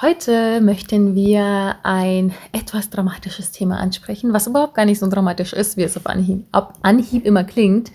[0.00, 5.76] Heute möchten wir ein etwas dramatisches Thema ansprechen, was überhaupt gar nicht so dramatisch ist,
[5.76, 7.90] wie es auf Anhieb, auf Anhieb immer klingt.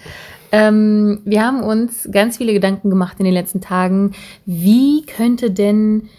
[0.51, 4.11] Ähm, wir haben uns ganz viele Gedanken gemacht in den letzten Tagen.
[4.45, 6.09] Wie könnte denn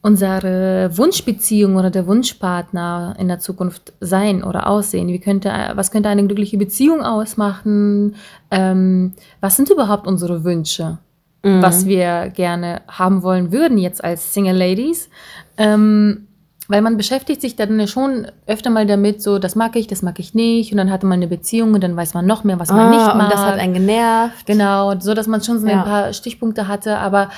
[0.00, 5.08] unsere Wunschbeziehung oder der Wunschpartner in der Zukunft sein oder aussehen?
[5.08, 8.16] Wie könnte, was könnte eine glückliche Beziehung ausmachen?
[8.50, 11.00] Ähm, was sind überhaupt unsere Wünsche?
[11.44, 11.62] Mhm.
[11.62, 15.08] was wir gerne haben wollen würden jetzt als Single Ladies.
[15.56, 16.26] Ähm,
[16.66, 20.18] weil man beschäftigt sich dann schon öfter mal damit, so, das mag ich, das mag
[20.18, 20.72] ich nicht.
[20.72, 22.90] Und dann hatte man eine Beziehung und dann weiß man noch mehr, was man ah,
[22.90, 23.24] nicht mag.
[23.24, 24.46] Und das hat einen genervt.
[24.46, 25.78] Genau, so dass man schon so ja.
[25.78, 26.98] ein paar Stichpunkte hatte.
[26.98, 27.28] Aber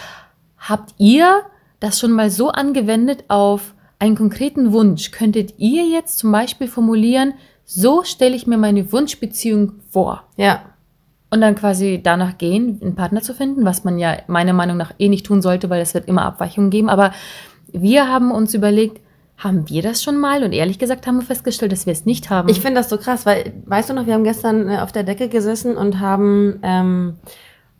[0.58, 1.42] habt ihr
[1.80, 5.10] das schon mal so angewendet auf einen konkreten Wunsch?
[5.10, 10.22] Könntet ihr jetzt zum Beispiel formulieren, so stelle ich mir meine Wunschbeziehung vor?
[10.36, 10.62] Ja.
[11.28, 14.92] Und dann quasi danach gehen, einen Partner zu finden, was man ja meiner Meinung nach
[14.98, 16.88] eh nicht tun sollte, weil es wird immer Abweichungen geben.
[16.88, 17.12] Aber
[17.72, 19.00] wir haben uns überlegt,
[19.38, 20.44] haben wir das schon mal?
[20.44, 22.48] Und ehrlich gesagt haben wir festgestellt, dass wir es nicht haben.
[22.48, 25.02] Ich finde das so krass, weil, weißt du noch, wir haben gestern äh, auf der
[25.02, 27.14] Decke gesessen und haben ähm,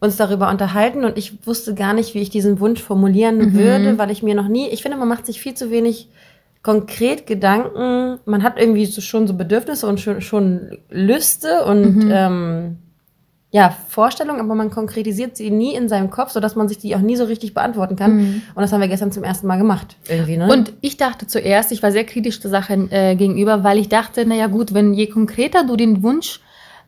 [0.01, 3.55] uns darüber unterhalten und ich wusste gar nicht, wie ich diesen Wunsch formulieren mhm.
[3.55, 6.11] würde, weil ich mir noch nie, ich finde, man macht sich viel zu wenig
[6.63, 8.19] konkret Gedanken.
[8.27, 12.11] Man hat irgendwie so schon so Bedürfnisse und schon, schon Lüste und mhm.
[12.13, 12.77] ähm,
[13.53, 17.01] ja, Vorstellung, aber man konkretisiert sie nie in seinem Kopf, sodass man sich die auch
[17.01, 18.17] nie so richtig beantworten kann.
[18.17, 18.43] Mhm.
[18.55, 19.97] Und das haben wir gestern zum ersten Mal gemacht.
[20.09, 20.53] Irgendwie, ne?
[20.53, 24.27] Und ich dachte zuerst, ich war sehr kritisch der Sache äh, gegenüber, weil ich dachte,
[24.27, 26.41] naja gut, wenn je konkreter du den Wunsch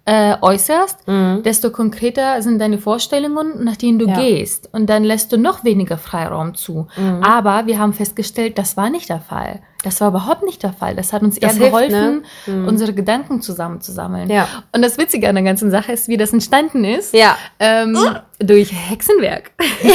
[0.04, 1.42] äh, äußerst, mhm.
[1.44, 4.18] desto konkreter sind deine Vorstellungen, nach denen du ja.
[4.18, 4.68] gehst.
[4.72, 6.88] Und dann lässt du noch weniger Freiraum zu.
[6.96, 7.22] Mhm.
[7.22, 9.60] Aber wir haben festgestellt, das war nicht der Fall.
[9.84, 10.96] Das war überhaupt nicht der Fall.
[10.96, 12.54] Das hat uns eher das geholfen, hilft, ne?
[12.54, 12.68] mhm.
[12.68, 14.28] unsere Gedanken zusammenzusammeln.
[14.28, 14.48] Ja.
[14.72, 17.14] Und das Witzige an der ganzen Sache ist, wie das entstanden ist.
[17.14, 17.36] Ja.
[17.60, 18.44] Ähm, uh.
[18.44, 19.52] Durch Hexenwerk.
[19.82, 19.92] Ja.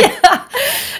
[0.00, 0.10] ja.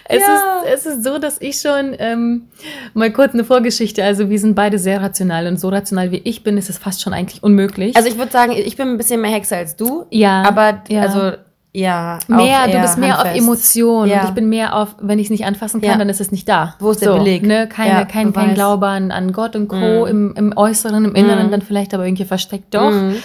[0.09, 0.63] Es, ja.
[0.65, 2.49] ist, es ist so, dass ich schon, ähm,
[2.95, 6.45] mal kurz eine Vorgeschichte, also wir sind beide sehr rational und so rational wie ich
[6.45, 7.97] bin, ist es fast schon eigentlich unmöglich.
[7.97, 10.07] Also ich würde sagen, ich bin ein bisschen mehr Hexe als du.
[10.11, 10.45] Ja.
[10.45, 11.03] Aber ja.
[11.03, 11.37] also
[11.77, 13.35] ja, mehr, du bist mehr handfest.
[13.35, 14.21] auf Emotionen ja.
[14.21, 15.99] und ich bin mehr auf, wenn ich es nicht anfassen kann, ja.
[15.99, 16.75] dann ist es nicht da.
[16.79, 17.43] Wo ist so, der Beleg?
[17.43, 17.69] Ne?
[17.69, 19.77] Keine, ja, kein, kein Glaube an, an Gott und Co.
[19.77, 20.07] Mhm.
[20.07, 21.51] Im, im Äußeren, im Inneren, mhm.
[21.51, 22.91] dann vielleicht aber irgendwie versteckt doch.
[22.91, 23.17] Mhm.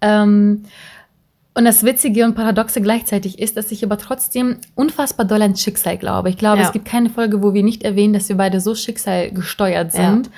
[0.00, 0.62] Ähm,
[1.52, 5.98] und das Witzige und Paradoxe gleichzeitig ist, dass ich aber trotzdem unfassbar doll an Schicksal
[5.98, 6.30] glaube.
[6.30, 9.92] Ich glaube, es gibt keine Folge, wo wir nicht erwähnen, dass wir beide so schicksalgesteuert
[9.92, 10.28] sind.
[10.28, 10.32] Ja.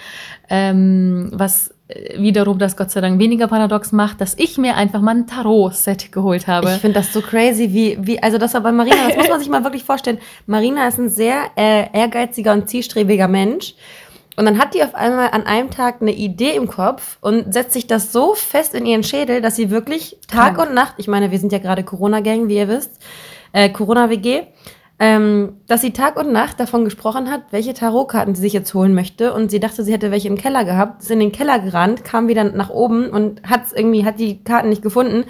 [0.49, 1.75] Ähm, was
[2.17, 6.13] wiederum das Gott sei Dank weniger paradox macht, dass ich mir einfach mal ein Tarot-Set
[6.13, 6.71] geholt habe.
[6.75, 9.39] Ich finde das so crazy, wie, wie, also das war bei Marina, das muss man
[9.41, 10.19] sich mal wirklich vorstellen.
[10.47, 13.75] Marina ist ein sehr äh, ehrgeiziger und zielstrebiger Mensch.
[14.37, 17.73] Und dann hat die auf einmal an einem Tag eine Idee im Kopf und setzt
[17.73, 20.69] sich das so fest in ihren Schädel, dass sie wirklich Tag Krank.
[20.69, 22.93] und Nacht, ich meine, wir sind ja gerade Corona-Gang, wie ihr wisst,
[23.53, 24.45] äh, Corona-WG,
[25.03, 28.95] ähm, dass sie Tag und Nacht davon gesprochen hat, welche Tarotkarten sie sich jetzt holen
[28.95, 29.33] möchte.
[29.33, 32.29] Und sie dachte, sie hätte welche im Keller gehabt, ist in den Keller gerannt, kam
[32.29, 35.25] wieder nach oben und hat irgendwie, hat die Karten nicht gefunden.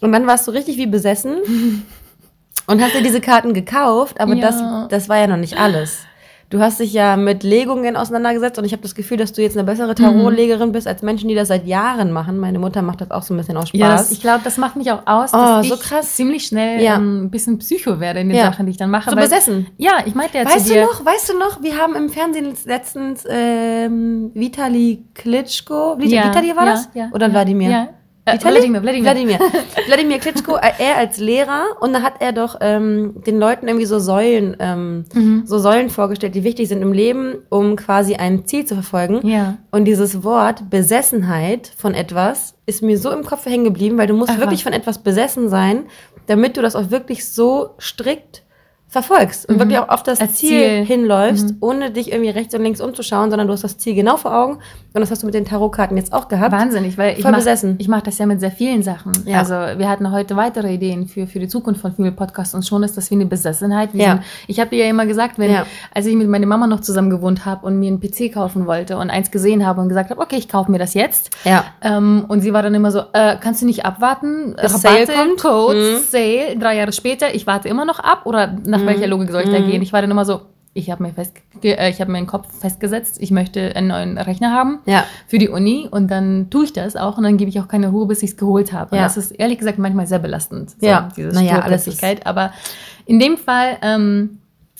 [0.00, 1.38] Und dann warst du richtig wie besessen
[2.68, 4.40] und hast dir diese Karten gekauft, aber ja.
[4.40, 6.06] das, das war ja noch nicht alles.
[6.50, 9.54] Du hast dich ja mit Legungen auseinandergesetzt und ich habe das Gefühl, dass du jetzt
[9.54, 12.38] eine bessere Tarotlegerin bist als Menschen, die das seit Jahren machen.
[12.38, 13.78] Meine Mutter macht das auch so ein bisschen aus Spaß.
[13.78, 16.06] Ja, das, ich glaube, das macht mich auch aus, dass oh, so krass.
[16.08, 16.96] ich ziemlich schnell ja.
[16.96, 18.44] ähm, ein bisschen Psycho werde in den ja.
[18.46, 19.10] Sachen, die ich dann mache.
[19.10, 19.66] So besessen.
[19.76, 20.82] Ja, ich meinte ja weißt zu dir.
[20.82, 26.28] du noch, weißt du noch, wir haben im Fernsehen letztens ähm, Vitali Klitschko, Vitali, ja,
[26.28, 26.88] Vitali war das?
[26.94, 27.70] Ja, Oder Wladimir?
[27.70, 27.88] Ja.
[28.34, 29.04] Äh, Wladimir, Wladimir.
[29.04, 29.38] Wladimir.
[29.86, 33.86] Wladimir Klitschko, äh, er als Lehrer und da hat er doch ähm, den Leuten irgendwie
[33.86, 35.42] so Säulen, ähm, mhm.
[35.46, 39.26] so Säulen vorgestellt, die wichtig sind im Leben, um quasi ein Ziel zu verfolgen.
[39.26, 39.58] Ja.
[39.70, 44.14] Und dieses Wort Besessenheit von etwas ist mir so im Kopf hängen geblieben, weil du
[44.14, 44.40] musst Aha.
[44.40, 45.86] wirklich von etwas besessen sein,
[46.26, 48.42] damit du das auch wirklich so strikt
[48.88, 49.60] verfolgst und mhm.
[49.60, 51.56] wirklich auch auf das Ziel, Ziel, hinläufst, mhm.
[51.60, 54.58] ohne dich irgendwie rechts und links umzuschauen, sondern du hast das Ziel genau vor Augen
[54.98, 56.50] und das hast du mit den Tarotkarten jetzt auch gehabt.
[56.50, 57.76] Wahnsinnig, weil ich mach, besessen.
[57.78, 59.12] ich mache das ja mit sehr vielen Sachen.
[59.26, 59.38] Ja.
[59.38, 62.82] Also wir hatten heute weitere Ideen für, für die Zukunft von Female Podcast und schon
[62.82, 63.94] ist das wie eine Besessenheit.
[63.94, 64.10] Wir ja.
[64.14, 65.66] Sind, ich habe dir ja immer gesagt, wenn, ja.
[65.94, 68.96] als ich mit meiner Mama noch zusammen gewohnt habe und mir einen PC kaufen wollte
[68.96, 71.30] und eins gesehen habe und gesagt habe, okay, ich kaufe mir das jetzt.
[71.44, 71.64] Ja.
[71.80, 74.56] Ähm, und sie war dann immer so, äh, kannst du nicht abwarten?
[74.58, 75.40] Rabatte, Sale kommt.
[75.40, 76.02] Code, mhm.
[76.10, 78.86] Sale, drei Jahre später, ich warte immer noch ab oder nach mhm.
[78.86, 79.80] welcher Logik soll ich da gehen?
[79.80, 80.40] Ich war dann immer so,
[80.78, 81.12] ich habe mir,
[81.64, 85.04] äh, ich hab mir den Kopf festgesetzt, ich möchte einen neuen Rechner haben Ja.
[85.26, 87.88] für die Uni und dann tue ich das auch und dann gebe ich auch keine
[87.88, 88.96] Ruhe, bis ich es geholt habe.
[88.96, 89.02] Ja.
[89.02, 91.08] Das ist ehrlich gesagt manchmal sehr belastend, so, Ja.
[91.16, 92.26] diese Naja, alles Sturplötzigkeit.
[92.26, 92.52] Aber
[93.06, 94.38] in dem Fall ähm,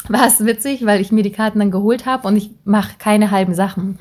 [0.09, 3.31] war es witzig, weil ich mir die Karten dann geholt habe und ich mache keine
[3.31, 3.97] halben Sachen.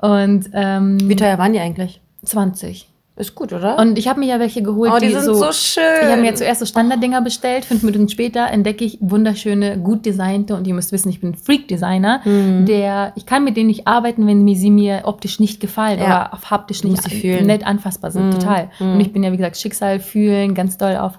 [0.00, 2.00] Und ähm, Wie teuer waren die eigentlich?
[2.24, 2.88] 20.
[3.14, 3.78] Ist gut, oder?
[3.78, 5.82] Und ich habe mir ja welche geholt, oh, die, die sind so, so, schön.
[6.02, 7.66] ich habe mir zuerst so Standarddinger bestellt.
[7.66, 12.22] Fünf Minuten später entdecke ich wunderschöne, gut designte und ihr müsst wissen, ich bin Freak-Designer,
[12.24, 12.64] Mhm.
[12.64, 16.04] der ich kann mit denen nicht arbeiten, wenn sie mir optisch nicht gefallen Ja.
[16.06, 17.46] oder auf haptisch nicht fühlen.
[17.46, 18.28] nett anfassbar sind.
[18.28, 18.30] Mhm.
[18.40, 18.70] Total.
[18.80, 18.92] Mhm.
[18.94, 21.18] Und ich bin ja wie gesagt Schicksal fühlen, ganz doll auf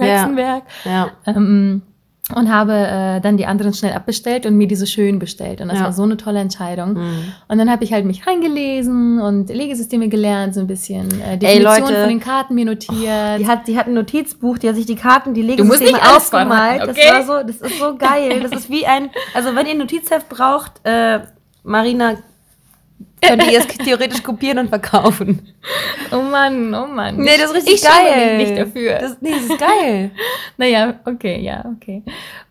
[0.00, 0.06] Ja.
[0.06, 0.64] Hexenwerk.
[0.84, 1.10] ja.
[1.26, 1.80] Ähm,
[2.34, 5.60] und habe äh, dann die anderen schnell abbestellt und mir diese schön bestellt.
[5.60, 5.84] Und das Ja.
[5.84, 6.94] war so eine tolle Entscheidung.
[6.94, 7.32] Mhm.
[7.48, 11.38] Und dann habe ich halt mich reingelesen und Legesysteme gelernt, so ein bisschen äh, Ey,
[11.38, 12.00] Definition Leute.
[12.00, 13.40] von den Karten mir notiert.
[13.40, 15.92] Die hat, die hat ein Notizbuch, die hat sich die Karten, die Du musst Legesysteme
[15.98, 16.06] nicht
[16.80, 17.10] Das okay?
[17.12, 18.40] war so, das ist so geil.
[18.42, 21.20] Das ist wie ein, also wenn ihr ein Notizheft braucht, äh,
[21.64, 22.14] Marina
[23.22, 25.40] könnt ihr es theoretisch kopieren und verkaufen.
[26.10, 27.16] Oh Mann, oh Mann.
[27.16, 28.36] Nee, das ist richtig ich geil.
[28.38, 28.98] mich nicht dafür.
[28.98, 30.10] Das, nee, das ist geil.
[30.56, 32.02] naja, okay, ja, okay.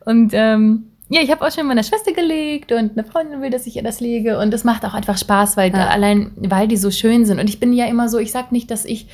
[0.04, 3.66] Und ähm, ja, ich habe auch schon meiner Schwester gelegt und eine Freundin will, dass
[3.66, 4.38] ich ihr das lege.
[4.38, 5.88] Und das macht auch einfach Spaß, weil Ja.
[5.88, 7.38] allein, weil die so schön sind.
[7.38, 9.08] Und ich bin ja immer so, ich sag nicht, dass ich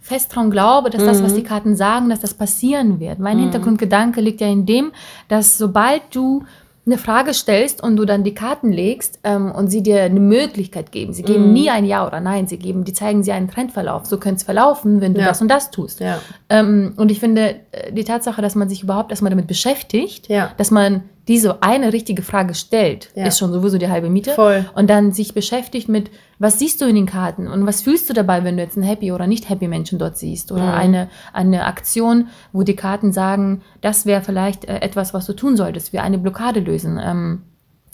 [0.00, 1.36] fest daran glaube, dass das, was Mhm.
[1.36, 3.18] die Karten sagen, dass das passieren wird.
[3.18, 3.42] Mein Mhm.
[3.44, 4.92] Hintergrundgedanke liegt ja in dem,
[5.28, 6.44] dass sobald du
[6.88, 10.90] eine Frage stellst und du dann die Karten legst ähm, und sie dir eine Möglichkeit
[10.92, 11.12] geben.
[11.12, 11.52] Sie geben Mhm.
[11.52, 14.06] nie ein Ja oder Nein, sie geben, die zeigen sie einen Trendverlauf.
[14.06, 15.26] So könnte es verlaufen, wenn du Ja.
[15.28, 16.00] das und das tust.
[16.00, 16.18] Ja.
[16.48, 20.50] Ähm, und ich finde, äh, die Tatsache, dass man sich überhaupt erstmal damit beschäftigt, Ja.
[20.56, 23.26] dass man diese eine richtige Frage stellt, Ja.
[23.26, 24.32] ist schon sowieso die halbe Miete.
[24.32, 24.64] Voll.
[24.74, 28.14] Und dann sich beschäftigt mit, was siehst du in den Karten und was fühlst du
[28.14, 30.74] dabei, wenn du jetzt einen happy oder nicht happy Menschen dort siehst oder Mhm.
[30.74, 35.56] eine, eine Aktion, wo die Karten sagen, das wäre vielleicht äh, etwas, was du tun
[35.56, 36.98] solltest, wie eine Blockade lösen.
[37.02, 37.42] Ähm,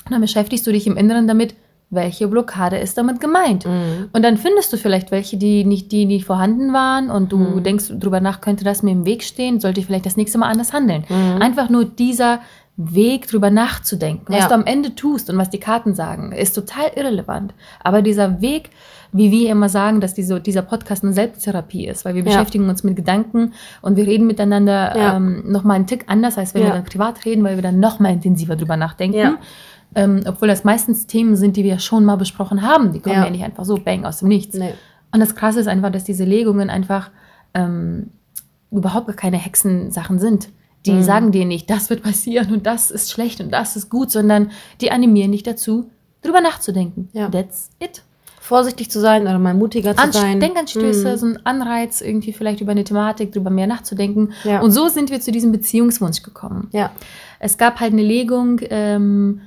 [0.08, 1.54] dann beschäftigst du dich im Inneren damit,
[1.90, 3.66] welche Blockade ist damit gemeint.
[3.66, 4.08] Mhm.
[4.12, 7.62] Und dann findest du vielleicht welche, die nicht, die nicht vorhanden waren und du Mhm.
[7.62, 10.48] denkst drüber nach, könnte das mir im Weg stehen, sollte ich vielleicht das nächste Mal
[10.48, 11.04] anders handeln.
[11.08, 11.40] Mhm.
[11.40, 12.40] Einfach nur dieser
[12.76, 14.48] Weg drüber nachzudenken, was Ja.
[14.48, 17.54] du am Ende tust und was die Karten sagen, ist total irrelevant.
[17.80, 18.70] Aber dieser Weg,
[19.12, 22.30] wie wir immer sagen, dass diese, dieser Podcast eine Selbsttherapie ist, weil wir Ja.
[22.30, 25.16] beschäftigen uns mit Gedanken und wir reden miteinander Ja.
[25.16, 26.68] ähm, nochmal einen Tick anders, als wenn Ja.
[26.68, 29.36] wir dann privat reden, weil wir dann nochmal intensiver drüber nachdenken.
[29.94, 32.92] Ähm, obwohl das meistens Themen sind, die wir schon mal besprochen haben.
[32.92, 33.24] Die kommen Ja.
[33.26, 34.56] ja, nicht einfach so bang aus dem Nichts.
[34.58, 34.74] Nee.
[35.12, 37.10] Und das Krasse ist einfach, dass diese Legungen einfach
[37.54, 38.10] ähm,
[38.72, 40.48] überhaupt gar keine Hexensachen sind.
[40.86, 41.02] Die Mhm.
[41.02, 44.50] sagen dir nicht, das wird passieren und das ist schlecht und das ist gut, sondern
[44.80, 45.90] die animieren dich dazu,
[46.22, 47.08] drüber nachzudenken.
[47.12, 47.28] Ja.
[47.28, 48.02] That's it.
[48.40, 50.38] Vorsichtig zu sein oder mal mutiger zu Anst sein.
[50.40, 51.16] Denkanstöße, Mhm.
[51.16, 54.32] so ein Anreiz, irgendwie vielleicht über eine Thematik, drüber mehr nachzudenken.
[54.44, 54.60] Ja.
[54.60, 56.68] Und so sind wir zu diesem Beziehungswunsch gekommen.
[56.72, 56.90] Ja.
[57.40, 59.40] Es gab halt eine Legung, ähm,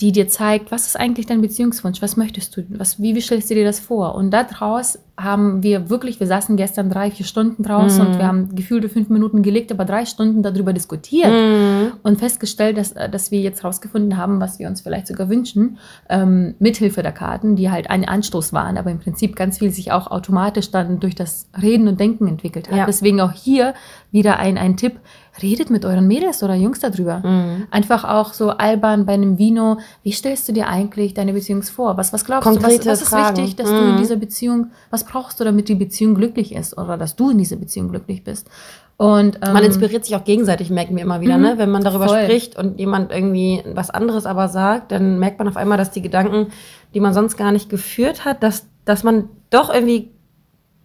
[0.00, 2.02] die dir zeigt, was ist eigentlich dein Beziehungswunsch?
[2.02, 2.64] Was möchtest du?
[2.70, 4.14] Was, wie, wie stellst du dir das vor?
[4.16, 8.06] Und daraus haben wir wirklich, wir saßen gestern drei, vier Stunden draußen Mhm.
[8.10, 11.92] und wir haben gefühlte fünf Minuten gelegt, aber drei Stunden darüber diskutiert Mhm.
[12.02, 15.78] und festgestellt, dass, äh, dass wir jetzt rausgefunden haben, was wir uns vielleicht sogar wünschen,
[16.08, 19.92] ähm, mithilfe der Karten, die halt ein Anstoß waren, aber im Prinzip ganz viel sich
[19.92, 22.76] auch automatisch dann durch das Reden und Denken entwickelt hat.
[22.76, 22.86] Ja.
[22.86, 23.74] Deswegen auch hier
[24.10, 24.98] wieder ein, ein Tipp,
[25.42, 27.18] redet mit euren Mädels oder Jungs darüber.
[27.18, 27.66] Mhm.
[27.72, 31.96] Einfach auch so albern bei einem Vino, wie stellst du dir eigentlich deine Beziehung vor?
[31.96, 33.36] Was, was glaubst Konkrete du, was, was ist Fragen.
[33.38, 33.90] wichtig, dass du Mhm.
[33.90, 37.38] in dieser Beziehung, was brauchst du, damit die Beziehung glücklich ist oder dass du in
[37.38, 38.48] dieser Beziehung glücklich bist?
[38.96, 41.42] Und, ähm, Man inspiriert sich auch gegenseitig, merken wir immer wieder, Mhm.
[41.42, 41.54] ne?
[41.58, 42.22] Wenn man darüber Voll.
[42.22, 46.02] spricht und jemand irgendwie was anderes aber sagt, dann merkt man auf einmal, dass die
[46.02, 46.48] Gedanken,
[46.94, 50.10] die man sonst gar nicht geführt hat, dass, dass man doch irgendwie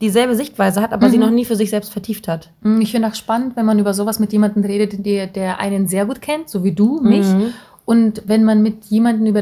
[0.01, 1.23] dieselbe Sichtweise hat, aber sie Mhm.
[1.25, 2.51] noch nie für sich selbst vertieft hat.
[2.61, 5.87] Mm, Ich finde auch spannend, wenn man über sowas mit jemandem redet, der, der einen
[5.87, 7.27] sehr gut kennt, so wie du, mich.
[7.27, 7.53] Mhm.
[7.85, 9.41] Und wenn man mit jemandem über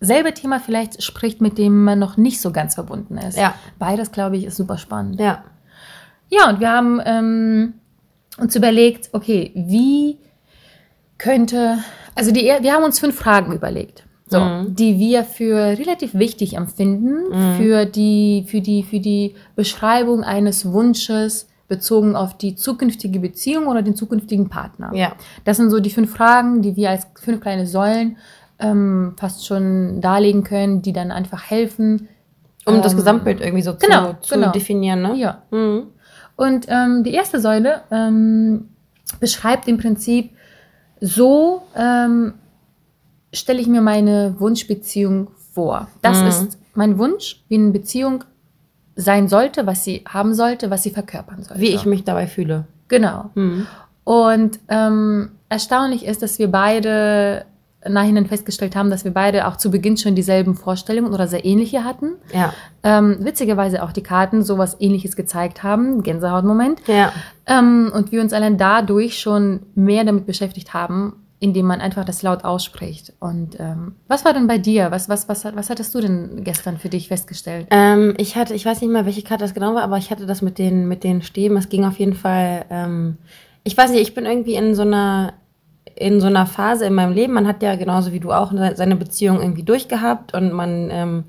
[0.00, 3.36] dasselbe Thema vielleicht spricht, mit dem man noch nicht so ganz verbunden ist.
[3.38, 3.54] Ja.
[3.78, 5.20] Beides, glaube ich, ist super spannend.
[5.20, 5.44] Ja.
[6.30, 7.74] Ja, und wir haben ähm,
[8.38, 10.18] uns überlegt, okay, wie
[11.18, 11.78] könnte,
[12.14, 14.76] also die, wir haben uns fünf Fragen überlegt, so, Mhm.
[14.76, 21.48] die wir für relativ wichtig empfinden, für, die, für, die, für die Beschreibung eines Wunsches
[21.66, 24.92] bezogen auf die zukünftige Beziehung oder den zukünftigen Partner.
[24.94, 25.12] Ja.
[25.44, 28.16] Das sind so die fünf Fragen, die wir als fünf kleine Säulen
[28.60, 32.08] ähm, fast schon darlegen können, die dann einfach helfen.
[32.66, 34.52] Um das ähm, Gesamtbild irgendwie so genau, zu, zu genau.
[34.52, 35.14] definieren, ne?
[35.16, 35.42] Ja.
[35.50, 35.84] Mhm.
[36.36, 38.68] Und ähm, die erste Säule ähm,
[39.18, 40.30] beschreibt im Prinzip,
[41.00, 42.34] so ähm,
[43.32, 45.88] stelle ich mir meine Wunschbeziehung vor.
[46.02, 46.26] Das Mhm.
[46.28, 48.24] ist mein Wunsch, wie eine Beziehung
[48.96, 51.60] sein sollte, was sie haben sollte, was sie verkörpern sollte.
[51.60, 52.66] Wie ich mich dabei fühle.
[52.88, 53.30] Genau.
[53.34, 53.66] Mhm.
[54.04, 57.44] Und ähm, erstaunlich ist, dass wir beide
[57.88, 61.84] nachhinein festgestellt haben, dass wir beide auch zu Beginn schon dieselben Vorstellungen oder sehr ähnliche
[61.84, 62.12] hatten.
[62.32, 62.52] Ja.
[62.82, 66.82] Ähm, witzigerweise auch die Karten sowas ähnliches gezeigt haben, Gänsehautmoment.
[66.86, 67.12] Ja.
[67.46, 72.22] Ähm, und wir uns allein dadurch schon mehr damit beschäftigt haben, indem man einfach das
[72.22, 73.14] laut ausspricht.
[73.18, 74.90] Und ähm, was war denn bei dir?
[74.90, 77.66] Was, was, was, was hattest du denn gestern für dich festgestellt?
[77.70, 80.26] Ähm, ich hatte, ich weiß nicht mal, welche Karte das genau war, aber ich hatte
[80.26, 81.56] das mit den, mit den Stäben.
[81.56, 83.16] Es ging auf jeden Fall, ähm,
[83.64, 85.32] ich weiß nicht, ich bin irgendwie in so einer,
[86.00, 87.34] in so einer Phase in meinem Leben.
[87.34, 91.24] Man hat ja genauso wie du auch seine Beziehung irgendwie durchgehabt und man ähm,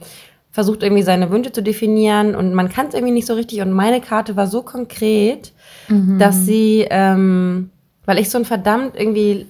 [0.50, 3.62] versucht irgendwie seine Wünsche zu definieren und man kann es irgendwie nicht so richtig.
[3.62, 5.54] Und meine Karte war so konkret,
[5.88, 6.20] Mhm.
[6.20, 7.70] dass sie, ähm,
[8.06, 9.48] weil ich so ein verdammt irgendwie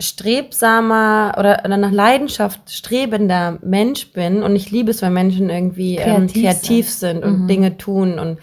[0.00, 5.96] strebsamer oder, oder nach Leidenschaft strebender Mensch bin und ich liebe es, wenn Menschen irgendwie
[5.96, 8.38] ähm, Kreativ kreativ sind, und Dinge tun und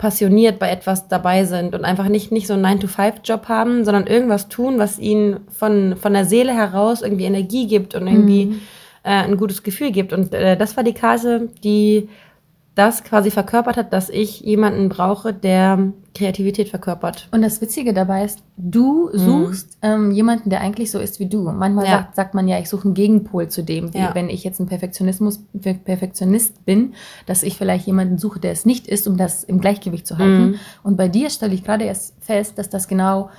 [0.00, 4.48] passioniert bei etwas dabei sind und einfach nicht, nicht so einen 9-to-5-Job haben, sondern irgendwas
[4.48, 8.60] tun, was ihnen von, von der Seele heraus irgendwie Energie gibt und irgendwie
[9.02, 10.14] äh, ein gutes Gefühl gibt.
[10.14, 12.08] Und äh, das war die Karte, die
[12.76, 17.28] das quasi verkörpert hat, dass ich jemanden brauche, der Kreativität verkörpert.
[17.32, 21.42] Und das Witzige dabei ist, du suchst ähm, jemanden, der eigentlich so ist wie du.
[21.50, 21.90] Manchmal Ja.
[21.90, 23.92] sagt, sagt man ja, ich suche einen Gegenpol zu dem.
[23.92, 24.14] Wie Ja.
[24.14, 26.94] Wenn ich jetzt ein Perfektionismus, Per- Perfektionist bin,
[27.26, 30.54] dass ich vielleicht jemanden suche, der es nicht ist, um das im Gleichgewicht zu halten.
[30.82, 33.30] Und bei dir stelle ich gerade erst fest, dass das genau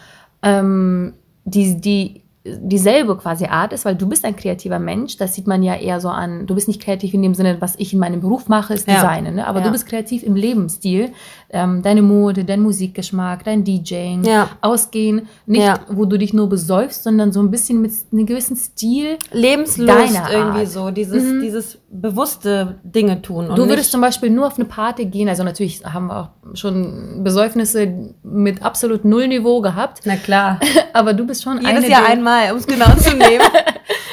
[0.43, 1.13] ähm,
[1.45, 5.61] die, die dieselbe quasi Art ist, weil du bist ein kreativer Mensch, das sieht man
[5.61, 8.19] ja eher so an, du bist nicht kreativ in dem Sinne, was ich in meinem
[8.21, 8.95] Beruf mache, ist Ja.
[8.95, 9.45] Designen, ne?
[9.47, 9.65] aber Ja.
[9.65, 11.11] du bist kreativ im Lebensstil,
[11.53, 14.49] ähm, deine Mode, dein Musikgeschmack, dein DJing, Ja.
[14.61, 15.79] Ausgehen, nicht Ja.
[15.89, 19.17] wo du dich nur besäufst, sondern so ein bisschen mit einem gewissen Stil.
[19.31, 20.67] Lebenslust irgendwie Art.
[20.69, 23.49] so, dieses, dieses bewusste Dinge tun.
[23.55, 27.21] Du würdest zum Beispiel nur auf eine Party gehen, also natürlich haben wir auch schon
[27.23, 27.93] Besäufnisse
[28.23, 30.59] mit absolut null Niveau gehabt, Na klar.
[30.93, 33.43] aber du bist schon Jedes eine Jahr einmal, um es genau zu nehmen.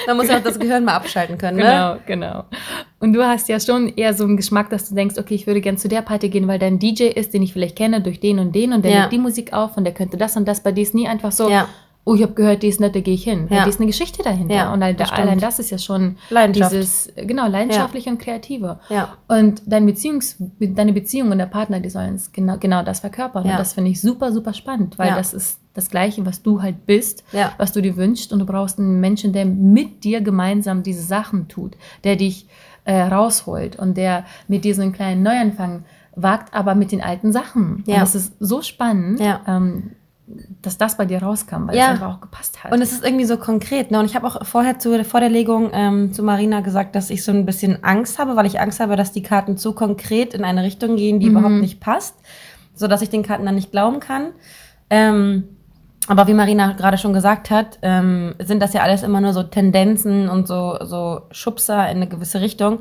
[0.08, 1.64] da muss ja auch das Gehirn mal abschalten können, ne?
[1.64, 2.44] Genau, genau.
[2.98, 5.60] Und du hast ja schon eher so einen Geschmack, dass du denkst, okay, ich würde
[5.60, 8.18] gern zu der Party gehen, weil da ein DJ ist, den ich vielleicht kenne, durch
[8.18, 9.00] den und den und der Ja.
[9.02, 10.62] legt die Musik auf und der könnte das und das.
[10.62, 11.68] Bei dir ist nie einfach so, Ja.
[12.05, 13.49] Oh, ich habe gehört, die ist nett, da gehe ich hin.
[13.50, 13.59] Ja.
[13.59, 13.62] Ja.
[13.64, 14.55] Die ist eine Geschichte dahinter.
[14.55, 15.23] Ja, und all, das stimmt.
[15.23, 16.73] allein das ist ja schon Leidenschaft.
[16.73, 18.81] dieses, genau, leidenschaftliche und kreative.
[18.88, 19.17] Ja.
[19.28, 23.45] Und dein Beziehungs, deine Beziehung und der Partner, die sollen genau, genau das verkörpern.
[23.45, 23.52] Ja.
[23.52, 25.17] Und das finde ich super, super spannend, weil Ja.
[25.17, 27.52] das ist das Gleiche, was du halt bist, Ja.
[27.59, 28.33] was du dir wünschst.
[28.33, 32.47] Und du brauchst einen Menschen, der mit dir gemeinsam diese Sachen tut, der dich
[32.85, 35.85] äh, rausholt und der mit dir so einen kleinen Neuanfang
[36.17, 37.85] wagt, aber mit den alten Sachen.
[37.87, 37.97] Ja.
[37.97, 39.43] Und das ist so spannend, Ja.
[39.47, 39.90] ähm,
[40.62, 41.85] dass das bei dir rauskam, weil Ja.
[41.85, 42.73] es einfach auch gepasst hat.
[42.73, 43.90] Und es ist irgendwie so konkret.
[43.90, 43.99] Ne?
[43.99, 47.25] Und ich habe auch vorher zu, vor der Legung ähm, zu Marina gesagt, dass ich
[47.25, 50.44] so ein bisschen Angst habe, weil ich Angst habe, dass die Karten zu konkret in
[50.44, 52.14] eine Richtung gehen, die überhaupt nicht passt,
[52.75, 54.32] sodass ich den Karten dann nicht glauben kann.
[54.90, 55.44] Ähm,
[56.08, 59.42] aber wie Marina gerade schon gesagt hat, ähm, sind das ja alles immer nur so
[59.42, 62.80] Tendenzen und so, so Schubser in eine gewisse Richtung.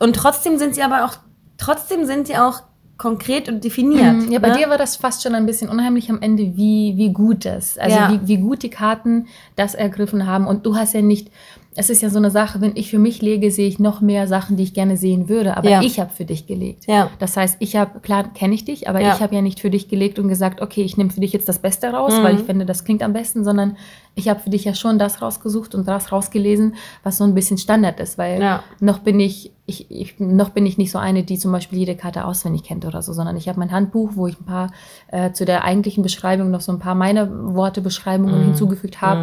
[0.00, 1.14] Und trotzdem sind sie aber auch,
[1.58, 2.62] trotzdem sind sie auch
[2.98, 4.16] konkret und definiert.
[4.26, 4.32] Mhm.
[4.32, 4.58] Ja, bei ne?
[4.58, 7.96] dir war das fast schon ein bisschen unheimlich am Ende, wie, wie gut das, also
[7.96, 8.10] Ja.
[8.12, 9.26] wie, wie gut die Karten
[9.56, 10.46] das ergriffen haben.
[10.48, 11.30] Und du hast ja nicht,
[11.76, 14.26] es ist ja so eine Sache, wenn ich für mich lege, sehe ich noch mehr
[14.26, 15.56] Sachen, die ich gerne sehen würde.
[15.56, 15.80] Aber Ja.
[15.80, 16.88] ich habe für dich gelegt.
[16.88, 17.08] Ja.
[17.20, 19.14] Das heißt, ich habe, klar kenne ich dich, aber Ja.
[19.14, 21.48] ich habe ja nicht für dich gelegt und gesagt, okay, ich nehme für dich jetzt
[21.48, 22.22] das Beste raus, Mhm.
[22.24, 23.76] weil ich finde, das klingt am besten, sondern
[24.14, 27.58] ich habe für dich ja schon das rausgesucht und das rausgelesen, was so ein bisschen
[27.58, 28.62] Standard ist, weil Ja.
[28.80, 31.94] noch bin ich, ich, ich, noch bin ich nicht so eine, die zum Beispiel jede
[31.94, 34.72] Karte auswendig kennt oder so, sondern ich habe mein Handbuch, wo ich ein paar
[35.08, 39.20] äh, zu der eigentlichen Beschreibung noch so ein paar meiner Worte, Beschreibungen hinzugefügt habe,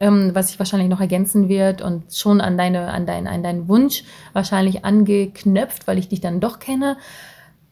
[0.00, 3.68] ähm, was sich wahrscheinlich noch ergänzen wird und schon an deine, an deinen, an deinen
[3.68, 6.96] Wunsch wahrscheinlich angeknöpft, weil ich dich dann doch kenne.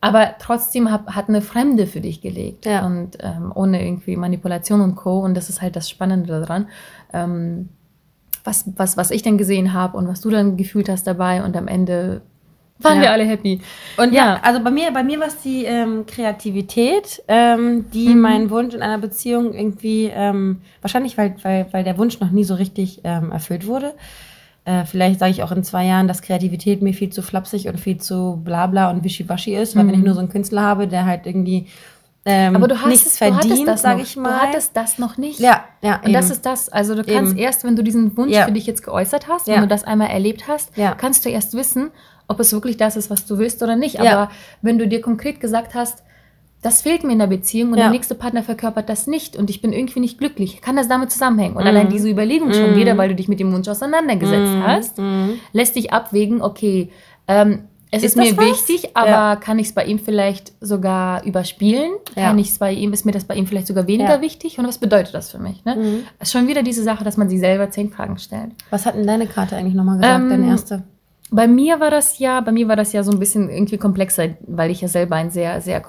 [0.01, 2.85] Aber trotzdem hab, hat eine Fremde für dich gelegt Ja.
[2.87, 5.21] und ähm, ohne irgendwie Manipulation und Co.
[5.21, 6.69] Und das ist halt das Spannende daran.
[7.13, 7.69] Ähm,
[8.45, 11.57] was, was, was ich dann gesehen habe und was du dann gefühlt hast dabei und
[11.57, 12.21] am Ende
[12.79, 13.03] waren Ja.
[13.05, 13.61] wir alle happy.
[13.97, 18.21] Und ja, also bei mir, bei mir war es die ähm, Kreativität, ähm, die Mhm.
[18.21, 22.45] meinen Wunsch in einer Beziehung irgendwie, ähm, wahrscheinlich weil, weil, weil der Wunsch noch nie
[22.45, 23.95] so richtig ähm, erfüllt wurde.
[24.67, 27.79] Äh, vielleicht sage ich auch in zwei Jahren, dass Kreativität mir viel zu flapsig und
[27.81, 31.07] viel zu blabla und wischiwaschi ist, weil wenn ich nur so einen Künstler habe, der
[31.07, 31.67] halt irgendwie
[32.29, 32.57] ähm, Mhm.
[32.57, 34.05] Aber du hast nichts es, verdient, das sage noch.
[34.05, 34.31] ich mal.
[34.31, 35.39] Du hattest das noch nicht.
[35.39, 36.33] ja, ja, Und das eben.
[36.33, 37.39] ist das, also du kannst Eben.
[37.39, 38.47] erst, wenn du diesen Wunsch Ja.
[38.47, 39.55] für dich jetzt geäußert hast, Ja.
[39.55, 40.97] wenn du das einmal erlebt hast, Ja.
[40.97, 41.93] kannst du erst wissen,
[42.27, 43.95] ob es wirklich das ist, was du willst oder nicht.
[44.03, 44.13] Ja.
[44.19, 44.31] Aber
[44.61, 46.03] wenn du dir konkret gesagt hast,
[46.63, 47.85] das fehlt mir in der Beziehung und Ja.
[47.85, 51.11] der nächste Partner verkörpert das nicht und ich bin irgendwie nicht glücklich, kann das damit
[51.13, 51.55] zusammenhängen?
[51.57, 51.69] Und Mhm.
[51.69, 55.35] allein diese Überlegung schon wieder, weil du dich mit dem Wunsch auseinandergesetzt hast, Mhm.
[55.53, 56.91] lässt dich abwägen, okay,
[57.29, 57.61] ähm,
[57.93, 58.45] Es Ist ist, mir was?
[58.47, 59.37] wichtig, aber Ja.
[59.37, 61.93] kann ich es bei ihm vielleicht sogar überspielen?
[62.17, 62.25] Ja.
[62.27, 64.59] Kann ich's bei ihm, ist mir das bei ihm vielleicht sogar weniger wichtig?
[64.59, 65.65] Und was bedeutet das für mich?
[65.65, 65.77] Ne?
[65.77, 65.99] Mhm.
[66.19, 68.51] Es ist schon wieder diese Sache, dass man sich selber zehn Fragen stellt.
[68.71, 70.83] Was hat denn deine Karte eigentlich nochmal gesagt, Ähm, deine erste?
[71.31, 74.31] Bei mir war das ja, bei mir war das ja so ein bisschen irgendwie komplexer,
[74.47, 75.81] weil ich ja selber ein sehr, sehr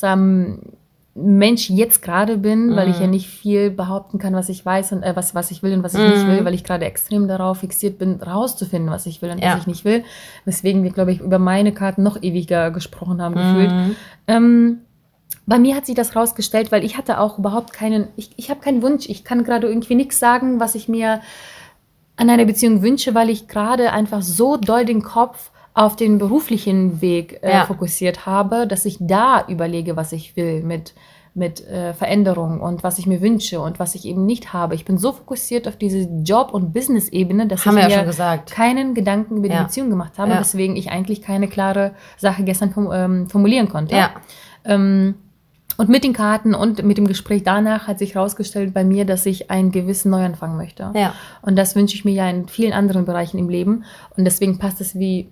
[0.00, 0.58] komplexer
[1.20, 5.02] Mensch jetzt gerade bin, weil ich ja nicht viel behaupten kann, was ich weiß und
[5.02, 6.30] äh, was, was ich will und was ich nicht Mhm.
[6.30, 9.54] will, weil ich gerade extrem darauf fixiert bin, rauszufinden, was ich will und Ja.
[9.54, 10.04] was ich nicht will.
[10.44, 13.38] Weswegen wir, glaube ich, über meine Karten noch ewiger gesprochen haben, Mhm.
[13.38, 13.74] gefühlt.
[14.28, 14.78] Ähm,
[15.44, 18.60] bei mir hat sich das rausgestellt, weil ich hatte auch überhaupt keinen, ich, ich habe
[18.60, 19.08] keinen Wunsch.
[19.08, 21.20] Ich kann gerade irgendwie nichts sagen, was ich mir
[22.14, 27.00] an einer Beziehung wünsche, weil ich gerade einfach so doll den Kopf auf den beruflichen
[27.00, 27.64] Weg äh, Ja.
[27.64, 30.92] fokussiert habe, dass ich da überlege, was ich will mit,
[31.34, 34.74] mit äh, Veränderung und was ich mir wünsche und was ich eben nicht habe.
[34.74, 38.50] Ich bin so fokussiert auf diese Job- und Business-Ebene, dass Haben ich ja mir gesagt.
[38.50, 39.62] keinen Gedanken über die Ja.
[39.62, 40.40] Beziehung gemacht habe, Ja.
[40.40, 43.94] weswegen ich eigentlich keine klare Sache gestern ähm, formulieren konnte.
[43.94, 44.10] Ja.
[44.64, 45.14] Ähm,
[45.76, 49.24] und mit den Karten und mit dem Gespräch danach hat sich herausgestellt bei mir, dass
[49.26, 50.90] ich einen gewissen Neuanfang möchte.
[50.96, 51.14] Ja.
[51.40, 53.84] Und das wünsche ich mir ja in vielen anderen Bereichen im Leben.
[54.16, 55.28] Und deswegen passt es wie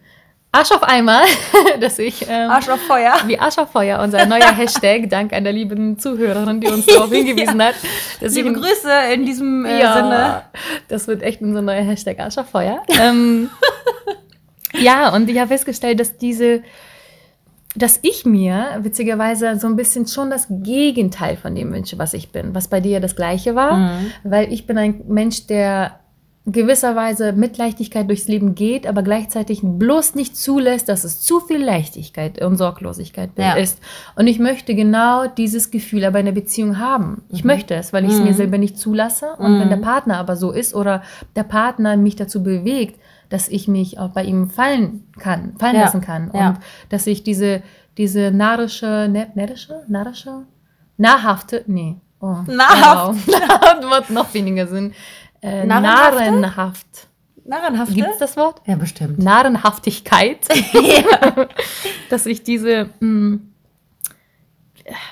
[0.57, 1.25] Arsch auf einmal,
[1.81, 3.15] dass ich ähm, Arsch auf Feuer.
[3.27, 7.63] wie Arsch auf Feuer, unser neuer Hashtag, dank einer lieben Zuhörerin, die uns darauf hingewiesen
[7.63, 7.75] hat.
[8.21, 10.43] Dass Liebe Grüße in diesem äh, ja, Sinne.
[10.89, 12.83] das wird echt unser neuer Hashtag Arsch auf Feuer.
[13.01, 13.51] ähm,
[14.79, 16.63] ja, und ich habe festgestellt, dass diese,
[17.75, 22.31] dass ich mir witzigerweise so ein bisschen schon das Gegenteil von dem wünsche, was ich
[22.33, 24.11] bin, was bei dir das Gleiche war, Mhm.
[24.25, 26.01] weil ich bin ein Mensch, der
[26.47, 31.63] gewisserweise mit Leichtigkeit durchs Leben geht, aber gleichzeitig bloß nicht zulässt, dass es zu viel
[31.63, 33.55] Leichtigkeit und Sorglosigkeit Ja.
[33.55, 33.81] ist.
[34.15, 37.23] Und ich möchte genau dieses Gefühl aber in der Beziehung haben.
[37.31, 39.27] Ich möchte es, weil ich es mir selber nicht zulasse.
[39.39, 41.03] Und wenn der Partner aber so ist oder
[41.35, 45.83] der Partner mich dazu bewegt, dass ich mich auch bei ihm fallen kann, fallen Ja.
[45.83, 46.31] lassen kann.
[46.33, 46.51] Ja.
[46.51, 46.59] Und
[46.91, 47.61] dass ich diese,
[47.99, 50.43] diese narrische, ne, närrische, narrische,
[50.97, 51.97] nahrhafte, nee.
[52.21, 53.27] Oh, Nahrhaft.
[53.27, 53.39] Wow.
[53.41, 54.95] Nahrhaft macht noch weniger Sinn.
[55.43, 55.65] Äh?
[55.65, 57.09] Narrenhaft.
[57.45, 57.95] Narrenhafte?
[57.95, 58.61] Gibt es das Wort?
[58.67, 59.19] Ja, bestimmt.
[59.19, 60.49] Narrenhaftigkeit.
[62.11, 63.39] Dass ich diese mh,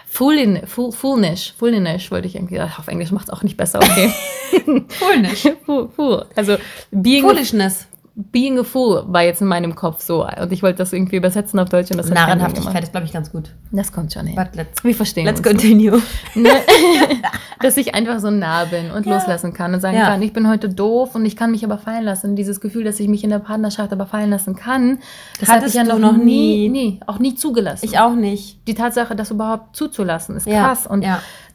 [0.07, 3.81] Foolin, fool, foolnish, foolinish wollte ich irgendwie, ach, auf Englisch macht es auch nicht besser,
[3.81, 4.13] okay.
[5.01, 5.57] Cool nicht.
[5.67, 6.27] fool, fool.
[6.37, 6.57] Also
[6.93, 7.89] being Foolishness.
[8.17, 11.59] Being a fool war jetzt in meinem Kopf so und ich wollte das irgendwie übersetzen
[11.59, 12.83] auf Deutsch und das Narrenhaftigkeit gemacht.
[12.85, 13.51] ist, glaube ich, ganz gut.
[13.73, 14.37] Das kommt schon hin.
[14.37, 16.01] But let's, Wir verstehen let's continue.
[16.37, 16.49] Ne?
[17.61, 19.15] Dass ich einfach so nah bin und Ja.
[19.15, 20.07] loslassen kann und sagen Ja.
[20.07, 22.37] kann, ich bin heute doof und ich kann mich aber fallen lassen.
[22.37, 24.99] Dieses Gefühl, dass ich mich in der Partnerschaft aber fallen lassen kann,
[25.41, 27.01] das habe ich ja noch, noch nie, nie?
[27.07, 27.85] auch nie zugelassen.
[27.85, 28.59] Ich auch nicht.
[28.69, 30.87] Die Tatsache, das überhaupt zuzulassen, ist Ja, krass.
[30.87, 31.05] Und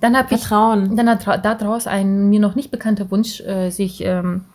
[0.02, 0.96] dann habe ich Vertrauen.
[0.98, 4.46] dann hat da daraus ein mir noch nicht bekannter Wunsch äh, sich ähm,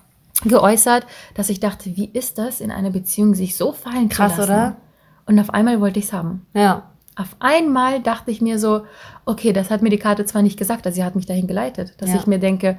[0.43, 4.41] geäußert, dass ich dachte, wie ist das in einer Beziehung, sich so fallen Krass, zu
[4.41, 4.53] lassen?
[4.53, 4.77] oder?
[5.27, 6.47] Und auf einmal wollte ich es haben.
[6.55, 6.91] Ja.
[7.17, 8.83] Auf einmal dachte ich mir so,
[9.25, 11.95] okay, das hat mir die Karte zwar nicht gesagt, aber sie hat mich dahin geleitet,
[11.99, 12.17] dass Ja.
[12.17, 12.79] ich mir denke,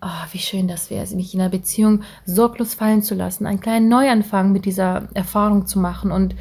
[0.00, 3.88] oh, wie schön das wäre, mich in einer Beziehung sorglos fallen zu lassen, einen kleinen
[3.88, 6.34] Neuanfang mit dieser Erfahrung zu machen und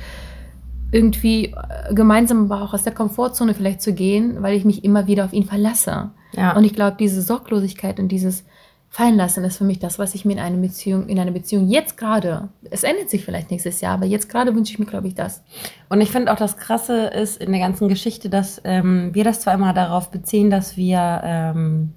[0.92, 5.08] irgendwie äh, gemeinsam aber auch aus der Komfortzone vielleicht zu gehen, weil ich mich immer
[5.08, 6.12] wieder auf ihn verlasse.
[6.32, 6.56] Ja.
[6.56, 8.46] Und ich glaube, diese Sorglosigkeit und dieses
[8.90, 11.98] Fallenlassen ist für mich das, was ich mir in einer Beziehung, in einer Beziehung jetzt
[11.98, 15.14] gerade, es ändert sich vielleicht nächstes Jahr, aber jetzt gerade wünsche ich mir, glaube ich,
[15.16, 15.44] das.
[15.90, 19.42] Und ich finde auch das Krasse ist in der ganzen Geschichte, dass ähm, wir das
[19.42, 21.94] zwar immer darauf beziehen, dass wir ähm,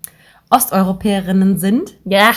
[0.50, 2.32] Osteuropäerinnen sind, Ja.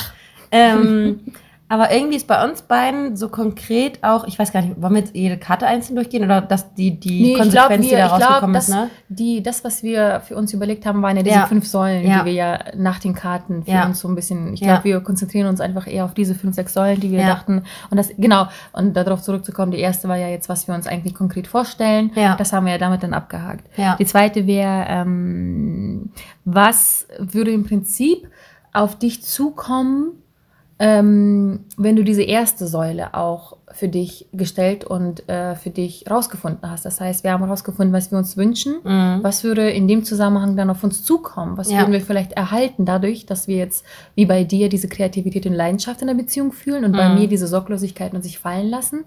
[0.52, 1.20] ähm,
[1.74, 5.00] aber irgendwie ist bei uns beiden so konkret auch, ich weiß gar nicht, wollen wir
[5.00, 8.76] jetzt jede Karte einzeln durchgehen oder dass die, die Konsequenz, die da rausgekommen dass ist,
[8.76, 8.90] ne?
[9.10, 11.48] die, das, was wir für uns überlegt haben, waren ja diese Ja.
[11.48, 12.20] fünf Säulen, Ja.
[12.20, 13.88] die wir ja nach den Karten für Ja.
[13.88, 16.76] uns so ein bisschen, ich glaube, wir konzentrieren uns einfach eher auf diese fünf, sechs
[16.76, 17.64] Säulen, die wir dachten.
[17.90, 21.16] Und das, genau, und darauf zurückzukommen, die erste war ja jetzt, was wir uns eigentlich
[21.16, 22.12] konkret vorstellen.
[22.14, 22.36] Ja.
[22.36, 23.66] Das haben wir ja damit dann abgehakt.
[23.98, 26.12] Die zweite wäre, ähm,
[26.46, 28.28] was würde im Prinzip
[28.74, 30.12] auf dich zukommen,
[30.80, 36.70] ähm, wenn du diese erste Säule auch für dich gestellt und äh, für dich rausgefunden
[36.70, 36.86] hast.
[36.86, 38.76] Das heißt, wir haben rausgefunden, was wir uns wünschen.
[38.84, 41.58] Was würde in dem Zusammenhang dann auf uns zukommen?
[41.58, 41.80] Was Ja.
[41.80, 43.84] würden wir vielleicht erhalten dadurch, dass wir jetzt,
[44.16, 47.16] wie bei dir, diese Kreativität und Leidenschaft in der Beziehung fühlen und bei Mhm.
[47.16, 49.06] mir diese Sorglosigkeit und sich fallen lassen?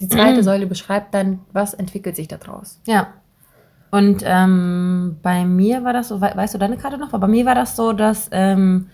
[0.00, 0.44] Die zweite Mhm.
[0.44, 2.80] Säule beschreibt dann, was entwickelt sich daraus.
[2.86, 3.08] Ja.
[3.90, 7.10] Und ähm, bei mir war das so, we weißt du deine Karte noch?
[7.10, 8.86] Bei mir war das so, dass ähm,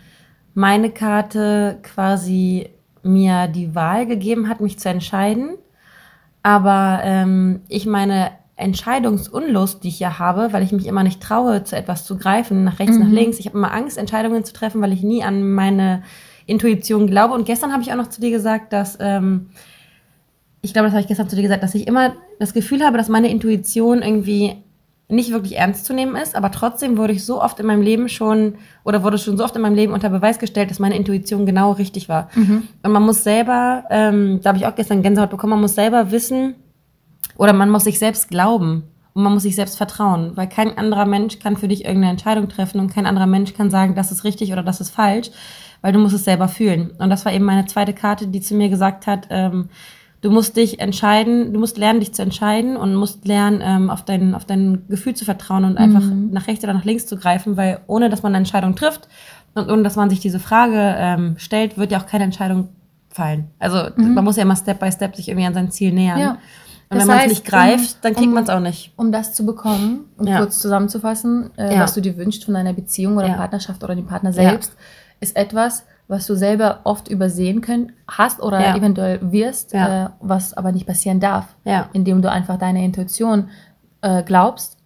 [0.54, 2.68] meine Karte quasi
[3.02, 5.56] mir die Wahl gegeben hat, mich zu entscheiden.
[6.42, 11.64] Aber ähm, ich meine Entscheidungsunlust, die ich ja habe, weil ich mich immer nicht traue,
[11.64, 13.12] zu etwas zu greifen, nach rechts, nach Mhm.
[13.14, 13.38] links.
[13.38, 16.02] Ich habe immer Angst, Entscheidungen zu treffen, weil ich nie an meine
[16.46, 17.34] Intuition glaube.
[17.34, 19.46] Und gestern habe ich auch noch zu dir gesagt, dass ähm,
[20.62, 22.98] ich glaube, das habe ich gestern zu dir gesagt, dass ich immer das Gefühl habe,
[22.98, 24.56] dass meine Intuition irgendwie
[25.10, 28.08] nicht wirklich ernst zu nehmen ist, aber trotzdem wurde ich so oft in meinem Leben
[28.08, 31.46] schon oder wurde schon so oft in meinem Leben unter Beweis gestellt, dass meine Intuition
[31.46, 32.28] genau richtig war.
[32.34, 32.68] Mhm.
[32.82, 36.10] Und man muss selber, ähm, da habe ich auch gestern Gänsehaut bekommen, man muss selber
[36.10, 36.54] wissen
[37.36, 41.06] oder man muss sich selbst glauben und man muss sich selbst vertrauen, weil kein anderer
[41.06, 44.24] Mensch kann für dich irgendeine Entscheidung treffen und kein anderer Mensch kann sagen, das ist
[44.24, 45.30] richtig oder das ist falsch,
[45.82, 46.92] weil du musst es selber fühlen.
[46.98, 49.68] Und das war eben meine zweite Karte, die zu mir gesagt hat, ähm,
[50.22, 54.04] Du musst dich entscheiden, du musst lernen, dich zu entscheiden und musst lernen, ähm, auf,
[54.04, 56.28] dein, auf dein Gefühl zu vertrauen und einfach Mhm.
[56.30, 59.08] nach rechts oder nach links zu greifen, weil ohne dass man eine Entscheidung trifft
[59.54, 62.68] und ohne dass man sich diese Frage ähm, stellt, wird ja auch keine Entscheidung
[63.08, 63.48] fallen.
[63.58, 66.16] Also man muss ja immer Step by Step sich irgendwie an sein Ziel nähern.
[66.18, 66.22] Mhm.
[66.22, 66.30] Ja.
[66.92, 68.92] Und Das wenn man es nicht greift, um- dann kriegt um- man es auch nicht.
[68.96, 70.38] Um das zu bekommen, um Ja.
[70.38, 71.80] kurz zusammenzufassen, äh, Ja.
[71.80, 73.28] was du dir wünschst von deiner Beziehung oder.
[73.30, 74.72] Partnerschaft oder dem Partner selbst,
[75.20, 78.76] ist etwas, was du selber oft übersehen können, hast oder Ja.
[78.76, 80.06] eventuell wirst, Ja.
[80.06, 83.48] äh, was aber nicht passieren darf, Ja, indem du einfach deiner Intuition
[84.02, 84.76] äh, glaubst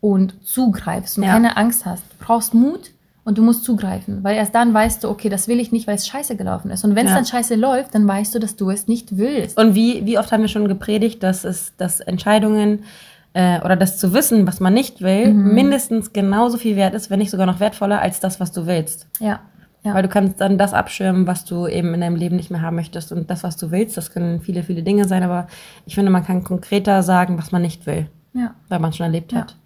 [0.00, 2.02] und zugreifst und keine Angst hast.
[2.18, 2.90] Du brauchst Mut
[3.24, 5.96] und du musst zugreifen, weil erst dann weißt du, okay, das will ich nicht, weil
[5.96, 6.84] es scheiße gelaufen ist.
[6.84, 9.58] Und wenn es dann scheiße läuft, dann weißt du, dass du es nicht willst.
[9.58, 12.84] Und wie, wie oft haben wir schon gepredigt, dass es, dass Entscheidungen
[13.32, 15.54] äh, oder das zu wissen, was man nicht will, Mhm.
[15.54, 19.06] mindestens genauso viel wert ist, wenn nicht sogar noch wertvoller als das, was du willst.
[19.20, 19.40] ja.
[19.82, 19.94] Ja.
[19.94, 22.76] Weil du kannst dann das abschirmen, was du eben in deinem Leben nicht mehr haben
[22.76, 23.12] möchtest.
[23.12, 25.22] Und das, was du willst, das können viele, viele Dinge sein.
[25.22, 25.46] Aber
[25.86, 28.54] ich finde, man kann konkreter sagen, was man nicht will, ja.
[28.68, 29.40] weil man schon erlebt Ja.
[29.40, 29.56] hat.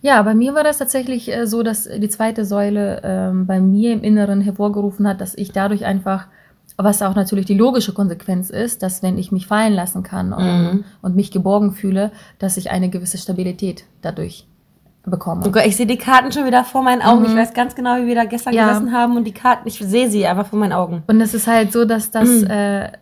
[0.00, 3.92] Ja, bei mir war das tatsächlich äh, so, dass die zweite Säule ähm, bei mir
[3.92, 6.26] im Inneren hervorgerufen hat, dass ich dadurch einfach,
[6.76, 10.44] was auch natürlich die logische Konsequenz ist, dass wenn ich mich fallen lassen kann und,
[10.44, 10.84] Mhm.
[11.02, 14.46] und mich geborgen fühle, dass ich eine gewisse Stabilität dadurch
[15.06, 15.42] bekomme.
[15.46, 17.20] Oh Gott, ich sehe die Karten schon wieder vor meinen Augen.
[17.22, 17.26] Mhm.
[17.30, 18.68] Ich weiß ganz genau, wie wir da gestern Ja.
[18.68, 21.02] gesessen haben und die Karten, ich sehe sie einfach vor meinen Augen.
[21.06, 22.46] Und es ist halt so, dass das Mhm.
[22.50, 22.92] äh,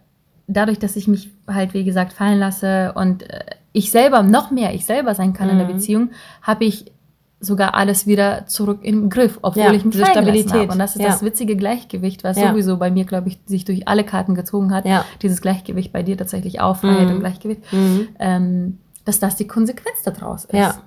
[0.49, 4.75] dadurch, dass ich mich halt, wie gesagt, fallen lasse und äh, ich selber noch mehr
[4.75, 5.73] ich selber sein kann in der Mhm.
[5.75, 6.11] Beziehung,
[6.43, 6.93] habe ich
[7.41, 10.53] sogar alles wieder zurück im Griff, obwohl Ja, ich mich Stabilität.
[10.53, 10.73] habe.
[10.73, 11.09] Und das ist Ja.
[11.09, 12.51] das witzige Gleichgewicht, was Ja.
[12.51, 14.87] sowieso bei mir, glaube ich, sich durch alle Karten gezogen hat.
[14.87, 15.05] Ja.
[15.23, 17.15] Dieses Gleichgewicht bei dir tatsächlich auch, Freiheit Mhm.
[17.15, 17.63] und Gleichgewicht.
[17.73, 18.09] Mhm.
[18.21, 20.79] Ähm, dass das die Konsequenz daraus ist.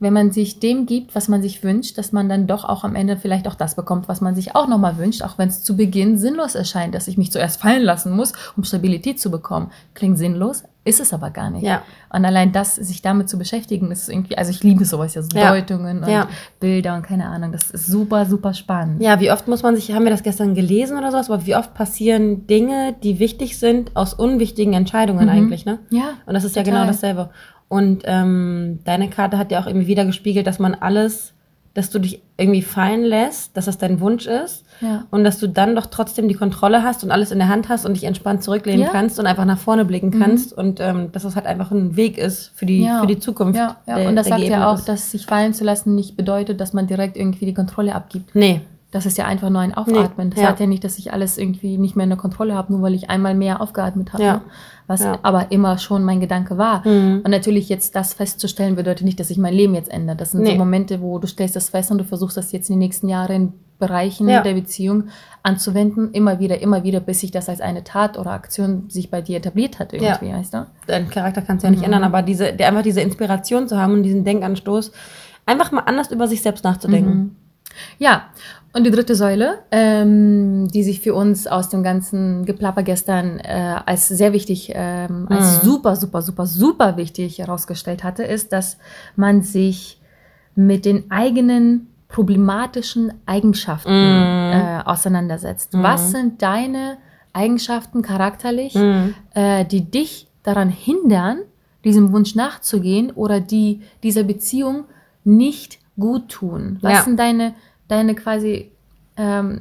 [0.00, 0.06] Ja.
[0.06, 2.94] Wenn man sich dem gibt, was man sich wünscht, dass man dann doch auch am
[2.94, 5.76] Ende vielleicht auch das bekommt, was man sich auch nochmal wünscht, auch wenn es zu
[5.76, 9.70] Beginn sinnlos erscheint, dass ich mich zuerst fallen lassen muss, um Stabilität zu bekommen.
[9.94, 11.62] Klingt sinnlos, ist es aber gar nicht.
[11.64, 11.82] Ja.
[12.12, 15.28] Und allein das, sich damit zu beschäftigen, ist irgendwie, also ich liebe sowas ja, so
[15.38, 15.52] Ja.
[15.52, 16.28] Deutungen und Ja.
[16.60, 19.00] Bilder und keine Ahnung, das ist super, super spannend.
[19.00, 21.56] Ja, wie oft muss man sich, haben wir das gestern gelesen oder sowas, aber wie
[21.56, 25.30] oft passieren Dinge, die wichtig sind, aus unwichtigen Entscheidungen Mhm.
[25.30, 25.78] eigentlich, ne?
[25.90, 26.80] Ja, Und das ist ja total.
[26.80, 27.30] genau dasselbe.
[27.74, 31.32] Und ähm, deine Karte hat ja auch irgendwie wieder gespiegelt, dass man alles,
[31.74, 35.04] dass du dich irgendwie fallen lässt, dass das dein Wunsch ist Ja.
[35.10, 37.84] und dass du dann doch trotzdem die Kontrolle hast und alles in der Hand hast
[37.84, 38.88] und dich entspannt zurücklehnen Ja.
[38.88, 38.92] Mhm.
[38.92, 42.16] kannst und einfach nach vorne blicken kannst und ähm, dass das halt einfach ein Weg
[42.18, 43.00] ist für die, Ja.
[43.00, 43.58] für die Zukunft.
[43.58, 43.96] Ja, ja.
[43.98, 44.88] der- und das sagt ja auch, ist.
[44.88, 48.34] dass sich fallen zu lassen nicht bedeutet, dass man direkt irgendwie die Kontrolle abgibt.
[48.36, 48.60] Nee,
[48.94, 50.30] Das ist ja einfach nur ein Aufatmen.
[50.30, 50.46] Das ja.
[50.46, 52.94] sagt ja nicht, dass ich alles irgendwie nicht mehr in der Kontrolle habe, nur weil
[52.94, 54.22] ich einmal mehr aufgeatmet habe.
[54.22, 54.40] Ja.
[54.86, 55.18] Was Ja.
[55.22, 56.86] aber immer schon mein Gedanke war.
[56.86, 57.22] Mhm.
[57.24, 60.20] Und natürlich jetzt das festzustellen, bedeutet nicht, dass sich mein Leben jetzt ändert.
[60.20, 60.58] Das sind so Nee.
[60.58, 63.32] Momente, wo du stellst das fest und du versuchst das jetzt in den nächsten Jahren
[63.32, 64.42] in Bereichen Ja.
[64.42, 65.04] der Beziehung
[65.42, 66.12] anzuwenden.
[66.12, 69.38] Immer wieder, immer wieder, bis sich das als eine Tat oder Aktion sich bei dir
[69.38, 70.66] etabliert hat irgendwie, weißt du?
[70.86, 71.86] dein Charakter kannst du ja nicht Mhm.
[71.86, 74.92] ändern, aber diese, der, einfach diese Inspiration zu haben und diesen Denkanstoß,
[75.46, 77.10] einfach mal anders über sich selbst nachzudenken.
[77.14, 77.36] Mhm.
[77.98, 78.24] Ja,
[78.72, 83.76] und die dritte Säule, ähm, die sich für uns aus dem ganzen Geplapper gestern äh,
[83.86, 85.64] als sehr wichtig, ähm, als Mhm.
[85.66, 88.78] super, super, super, super wichtig herausgestellt hatte, ist, dass
[89.16, 90.00] man sich
[90.56, 94.52] mit den eigenen problematischen Eigenschaften Mhm.
[94.52, 95.74] äh, auseinandersetzt.
[95.74, 95.82] Mhm.
[95.82, 96.96] Was sind deine
[97.32, 99.14] Eigenschaften charakterlich, Mhm.
[99.34, 101.38] äh, die dich daran hindern,
[101.84, 104.84] diesem Wunsch nachzugehen oder die dieser Beziehung
[105.24, 106.78] nicht gut tun?
[106.82, 107.02] Was Ja.
[107.02, 107.54] sind deine,
[107.88, 108.70] deine quasi
[109.16, 109.60] ähm,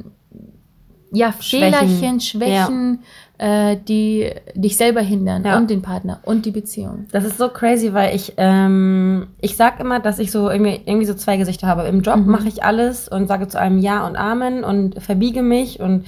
[1.12, 1.74] ja, Schwächen.
[1.74, 3.00] Fehlerchen, Schwächen,
[3.38, 5.58] äh, die dich selber hindern Ja.
[5.58, 7.06] und den Partner und die Beziehung?
[7.12, 11.06] Das ist so crazy, weil ich, ähm, ich sag immer, dass ich so irgendwie, irgendwie
[11.06, 11.84] so zwei Gesichter habe.
[11.84, 12.32] Im Job Mhm.
[12.32, 16.06] mache ich alles und sage zu allem Ja und Amen und verbiege mich und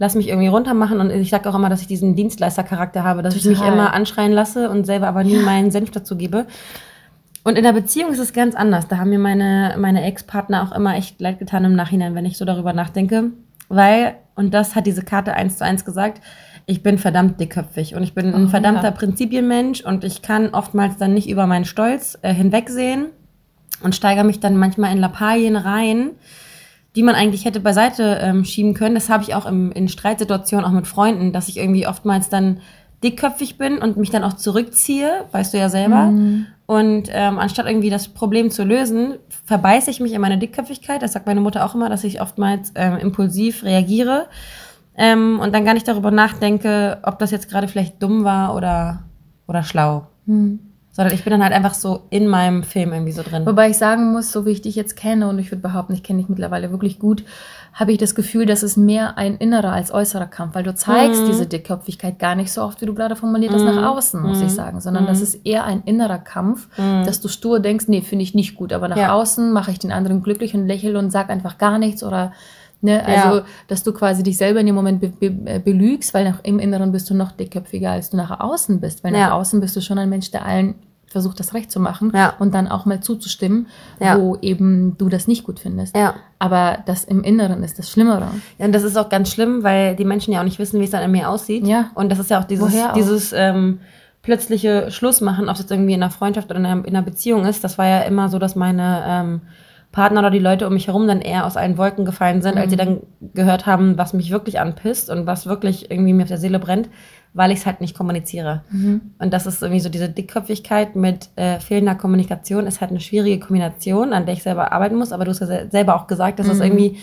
[0.00, 0.98] lass mich irgendwie runtermachen.
[0.98, 3.72] Und ich sage auch immer, dass ich diesen Dienstleistercharakter habe, dass ich mich Total.
[3.74, 6.46] immer anschreien lasse und selber aber nie meinen Senf dazu gebe.
[7.44, 8.88] Und in der Beziehung ist es ganz anders.
[8.88, 12.36] Da haben mir meine, meine Ex-Partner auch immer echt leid getan im Nachhinein, wenn ich
[12.36, 13.30] so darüber nachdenke.
[13.68, 16.22] Weil, und das hat diese Karte eins zu eins gesagt,
[16.66, 18.90] ich bin verdammt dickköpfig und ich bin ein Oh, verdammter ja.
[18.90, 23.06] Prinzipienmensch und ich kann oftmals dann nicht über meinen Stolz äh, hinwegsehen
[23.82, 26.10] und steigere mich dann manchmal in Lappalien rein,
[26.94, 28.94] die man eigentlich hätte beiseite ähm, schieben können.
[28.94, 32.60] Das habe ich auch im, in Streitsituationen, auch mit Freunden, dass ich irgendwie oftmals dann
[33.02, 36.06] dickköpfig bin und mich dann auch zurückziehe, weißt du ja selber.
[36.06, 36.46] Mhm.
[36.66, 39.14] Und ähm, anstatt irgendwie das Problem zu lösen,
[39.46, 41.00] verbeiße ich mich in meine Dickköpfigkeit.
[41.00, 44.26] Das sagt meine Mutter auch immer, dass ich oftmals ähm, impulsiv reagiere
[44.96, 49.04] ähm, und dann gar nicht darüber nachdenke, ob das jetzt gerade vielleicht dumm war oder,
[49.46, 50.08] oder schlau.
[50.26, 50.58] Mhm.
[50.90, 53.46] Sondern ich bin dann halt einfach so in meinem Film irgendwie so drin.
[53.46, 56.02] Wobei ich sagen muss, so wie ich dich jetzt kenne, und ich würde behaupten, ich
[56.02, 57.24] kenne dich mittlerweile wirklich gut,
[57.78, 61.22] habe ich das Gefühl, dass es mehr ein innerer als äußerer Kampf, weil du zeigst
[61.22, 61.26] Mhm.
[61.26, 64.52] diese Dickköpfigkeit gar nicht so oft, wie du gerade formuliert hast, nach außen, muss ich
[64.52, 66.68] sagen, sondern das ist eher ein innerer Kampf,
[67.04, 69.02] dass du stur denkst, nee, finde ich nicht gut, aber nach Mhm.
[69.02, 69.12] Ja.
[69.12, 72.32] außen mache ich den anderen glücklich und lächle und sag einfach gar nichts oder
[72.80, 73.44] Ne, also, Ja.
[73.66, 76.60] dass du quasi dich selber in dem Moment be be äh, belügst, weil nach, im
[76.60, 79.02] Inneren bist du noch dickköpfiger, als du nach außen bist.
[79.02, 79.32] Weil nach Ja.
[79.32, 80.76] außen bist du schon ein Mensch, der allen
[81.10, 82.34] versucht, das recht zu machen Ja.
[82.38, 83.66] und dann auch mal zuzustimmen,
[84.00, 84.18] Ja.
[84.18, 85.96] wo eben du das nicht gut findest.
[85.96, 86.14] Ja.
[86.38, 88.28] Aber das im Inneren ist das Schlimmere.
[88.58, 90.84] Ja, und das ist auch ganz schlimm, weil die Menschen ja auch nicht wissen, wie
[90.84, 91.66] es dann in mir aussieht.
[91.66, 91.90] Ja.
[91.94, 92.92] Und das ist ja auch dieses, auch?
[92.92, 93.80] dieses ähm,
[94.22, 97.46] plötzliche Schlussmachen, ob es jetzt irgendwie in einer Freundschaft oder in einer, in einer Beziehung
[97.46, 97.64] ist.
[97.64, 99.40] Das war ja immer so, dass meine ähm,
[99.92, 102.70] Partner oder die Leute um mich herum dann eher aus allen Wolken gefallen sind, als
[102.70, 102.98] sie dann
[103.32, 106.90] gehört haben, was mich wirklich anpisst und was wirklich irgendwie mir auf der Seele brennt,
[107.38, 108.62] weil ich es halt nicht kommuniziere.
[109.18, 113.38] Und das ist irgendwie so diese Dickköpfigkeit mit äh, fehlender Kommunikation ist halt eine schwierige
[113.40, 115.12] Kombination, an der ich selber arbeiten muss.
[115.12, 116.98] Aber du hast ja se- selber auch gesagt, dass das irgendwie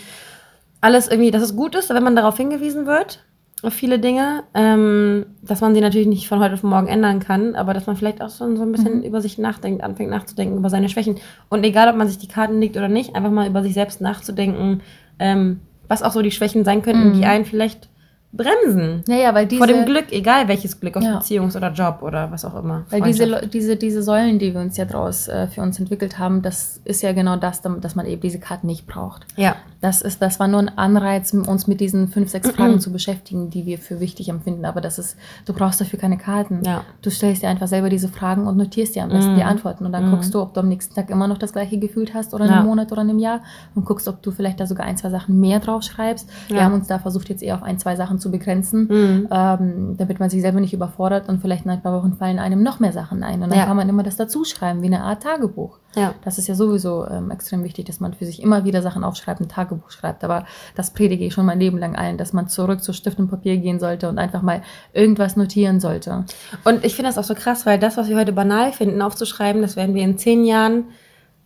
[0.80, 3.24] alles irgendwie, dass es gut ist, wenn man darauf hingewiesen wird,
[3.62, 7.54] auf viele Dinge, ähm, dass man sie natürlich nicht von heute auf morgen ändern kann,
[7.54, 10.68] aber dass man vielleicht auch so, so ein bisschen über sich nachdenkt, anfängt nachzudenken, über
[10.68, 11.16] seine Schwächen.
[11.48, 14.00] Und egal, ob man sich die Karten legt oder nicht, einfach mal über sich selbst
[14.02, 14.82] nachzudenken,
[15.18, 17.88] ähm, was auch so die Schwächen sein könnten, die einen vielleicht
[18.36, 19.02] bremsen.
[19.08, 21.18] Naja, weil diese, Vor dem Glück, egal welches Glück, aus Ja.
[21.18, 22.84] Beziehungs- oder Job oder was auch immer.
[22.90, 26.42] Weil diese, diese, diese Säulen, die wir uns ja draus äh, für uns entwickelt haben,
[26.42, 29.26] das ist ja genau das, dass man eben diese Karten nicht braucht.
[29.36, 29.56] Ja.
[29.80, 33.50] Das, ist, das war nur ein Anreiz, uns mit diesen fünf, sechs Fragen zu beschäftigen,
[33.50, 34.64] die wir für wichtig empfinden.
[34.64, 36.62] Aber das ist, du brauchst dafür keine Karten.
[36.64, 36.82] Ja.
[37.02, 39.84] Du stellst dir einfach selber diese Fragen und notierst dir am besten die Antworten.
[39.86, 42.34] Und dann guckst du, ob du am nächsten Tag immer noch das gleiche gefühlt hast
[42.34, 42.56] oder in Ja.
[42.58, 43.40] einem Monat oder in einem Jahr
[43.74, 46.28] und guckst, ob du vielleicht da sogar ein, zwei Sachen mehr drauf schreibst.
[46.48, 46.62] Wir Ja.
[46.64, 50.30] haben uns da versucht, jetzt eher auf ein, zwei Sachen zu begrenzen, ähm, damit man
[50.30, 53.22] sich selber nicht überfordert und vielleicht in ein paar Wochen fallen einem noch mehr Sachen
[53.22, 53.42] ein.
[53.42, 53.66] Und dann Ja.
[53.66, 55.78] kann man immer das dazu schreiben, wie eine Art Tagebuch.
[55.94, 56.14] Ja.
[56.24, 59.40] Das ist ja sowieso ähm, extrem wichtig, dass man für sich immer wieder Sachen aufschreibt,
[59.40, 60.24] ein Tagebuch schreibt.
[60.24, 63.28] Aber das predige ich schon mein Leben lang allen, dass man zurück zu Stift und
[63.28, 64.62] Papier gehen sollte und einfach mal
[64.92, 66.24] irgendwas notieren sollte.
[66.64, 69.62] Und ich finde das auch so krass, weil das, was wir heute banal finden, aufzuschreiben,
[69.62, 70.84] das werden wir in zehn Jahren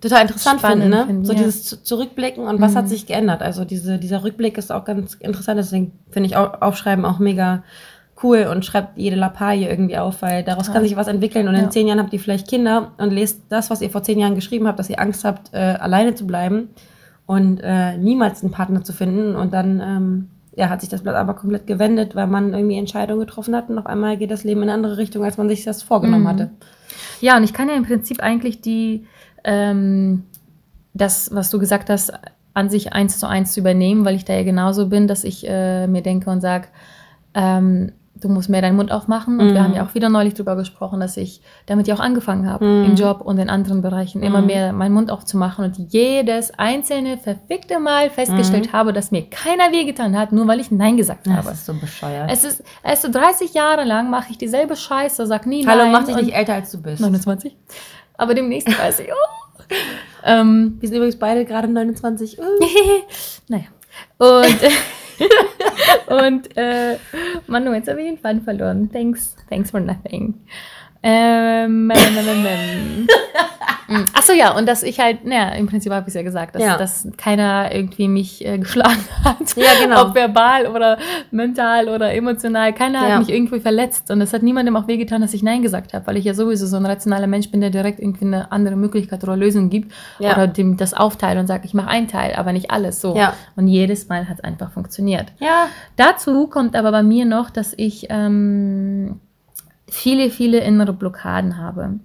[0.01, 1.07] total interessant Spannend finden, ne?
[1.07, 1.39] finden, so ja.
[1.39, 1.43] Mhm.
[1.45, 3.43] dieses Zu- Zurückblicken und was hat sich geändert.
[3.43, 7.63] Also diese, dieser Rückblick ist auch ganz interessant, deswegen finde ich auch, Aufschreiben auch mega
[8.23, 11.63] cool und schreibt jede Lappalie irgendwie auf, weil daraus kann sich was entwickeln und Ja.
[11.63, 14.35] in zehn Jahren habt ihr vielleicht Kinder und lest das, was ihr vor zehn Jahren
[14.35, 16.69] geschrieben habt, dass ihr Angst habt, äh, alleine zu bleiben
[17.27, 21.15] und äh, niemals einen Partner zu finden und dann ähm, ja, hat sich das Blatt
[21.15, 24.63] aber komplett gewendet, weil man irgendwie Entscheidungen getroffen hat und auf einmal geht das Leben
[24.63, 26.51] in eine andere Richtung, als man sich das vorgenommen hatte.
[27.21, 29.07] Ja, und ich kann ja im Prinzip eigentlich die,
[29.45, 30.25] ähm,
[30.95, 32.13] das, was du gesagt hast,
[32.55, 35.87] an sich eins zu eins übernehmen, weil ich da ja genauso bin, dass ich äh,
[35.87, 36.69] mir denke und sage,
[37.35, 39.41] ähm, du musst mehr deinen Mund aufmachen.
[39.41, 42.49] Und wir haben ja auch wieder neulich drüber gesprochen, dass ich damit ja auch angefangen
[42.49, 47.19] habe, im Job und in anderen Bereichen immer mehr meinen Mund aufzumachen und jedes einzelne
[47.19, 51.49] verfickte Mal festgestellt habe, dass mir keiner wehgetan hat, nur weil ich Nein gesagt habe.
[51.49, 52.31] Das ist so bescheuert.
[52.31, 55.93] Es ist, ist 30 Jahre lang mache ich dieselbe Scheiße, sag nie Hallo, nein.
[55.93, 57.01] mach dich nicht älter, als du bist.
[57.01, 57.57] 29.
[58.17, 59.09] Aber demnächst 30.
[59.11, 59.65] Oh.
[60.25, 62.39] ähm, Wir sind übrigens beide gerade 29.
[62.39, 62.43] Uh.
[63.49, 63.65] naja.
[64.19, 64.47] Und,
[66.07, 66.97] und äh,
[67.47, 68.91] Manu, jetzt habe ich den Faden verloren.
[68.93, 70.35] Thanks, thanks for nothing.
[71.03, 73.09] Ähm, ähm, ähm, ähm, ähm.
[74.15, 76.63] Achso, ja, und dass ich halt, naja, im Prinzip habe ich es ja gesagt, dass,
[76.63, 76.77] Ja.
[76.77, 79.57] dass keiner irgendwie mich äh, geschlagen hat.
[79.57, 80.03] Ja, genau.
[80.03, 80.97] Ob verbal oder
[81.33, 82.73] mental oder emotional.
[82.73, 83.15] Keiner Ja.
[83.15, 84.11] hat mich irgendwie verletzt.
[84.13, 86.67] Und es hat niemandem auch wehgetan, dass ich Nein gesagt habe, weil ich ja sowieso
[86.67, 89.93] so ein rationaler Mensch bin, der direkt irgendwie eine andere Möglichkeit oder Lösung gibt.
[90.21, 90.35] Ja.
[90.35, 93.01] Oder dem das aufteilt und sagt, ich mache einen Teil, aber nicht alles.
[93.01, 93.17] So.
[93.17, 93.33] Ja.
[93.57, 95.33] Und jedes Mal hat es einfach funktioniert.
[95.41, 95.67] Ja.
[95.97, 99.19] Dazu kommt aber bei mir noch, dass ich ähm,
[99.91, 102.01] viele, viele innere Blockaden habe.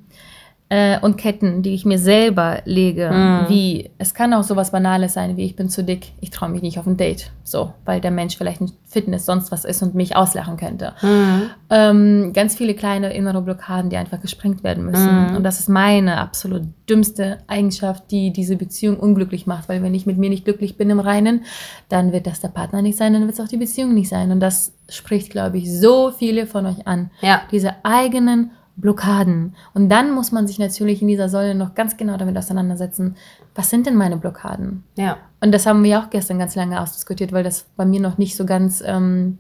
[0.68, 3.50] Äh, und Ketten, die ich mir selber lege, Mhm.
[3.50, 6.64] wie, es kann auch sowas Banales sein, wie ich bin zu dick, ich traue mich
[6.64, 9.94] nicht auf ein Date, so, weil der Mensch vielleicht ein Fitness sonst was ist und
[9.94, 10.94] mich auslachen könnte.
[11.04, 11.42] Mhm.
[11.70, 15.30] Ähm, ganz viele kleine innere Blockaden, die einfach gesprengt werden müssen.
[15.30, 15.36] Mhm.
[15.36, 19.70] Und das ist meine absolut dümmste Eigenschaft, die diese Beziehung unglücklich macht.
[19.70, 21.44] Weil wenn ich mit mir nicht glücklich bin im Reinen,
[21.90, 24.32] dann wird das der Partner nicht sein, dann wird es auch die Beziehung nicht sein.
[24.32, 27.12] Und das spricht, glaube ich, so viele von euch an.
[27.22, 27.42] Ja.
[27.52, 29.56] Diese eigenen Blockaden.
[29.74, 33.16] Und dann muss man sich natürlich in dieser Säule noch ganz genau damit auseinandersetzen,
[33.56, 34.84] was sind denn meine Blockaden?
[34.96, 35.18] Ja.
[35.42, 38.36] Und das haben wir auch gestern ganz lange ausdiskutiert, weil das bei mir noch nicht
[38.36, 39.38] so ganz ähm,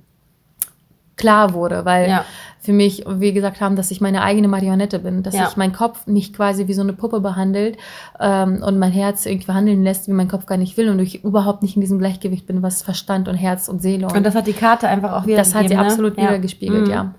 [1.17, 1.85] klar wurde.
[1.85, 2.25] Weil Ja.
[2.59, 5.47] für mich, wie gesagt haben, dass ich meine eigene Marionette bin, dass Ja.
[5.49, 7.77] ich mein Kopf mich quasi wie so eine Puppe behandelt
[8.19, 11.23] ähm, und mein Herz irgendwie handeln lässt, wie mein Kopf gar nicht will und ich
[11.23, 14.35] überhaupt nicht in diesem Gleichgewicht bin, was Verstand und Herz und Seele und, Und das
[14.35, 16.91] hat die Karte einfach auch wieder das hat sie absolut wieder gespiegelt, Mhm.
[16.93, 17.13] ja.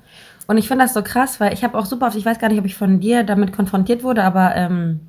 [0.46, 2.48] Und ich finde das so krass, weil ich habe auch super oft, ich weiß gar
[2.48, 5.00] nicht, ob ich von dir damit konfrontiert wurde, aber ähm,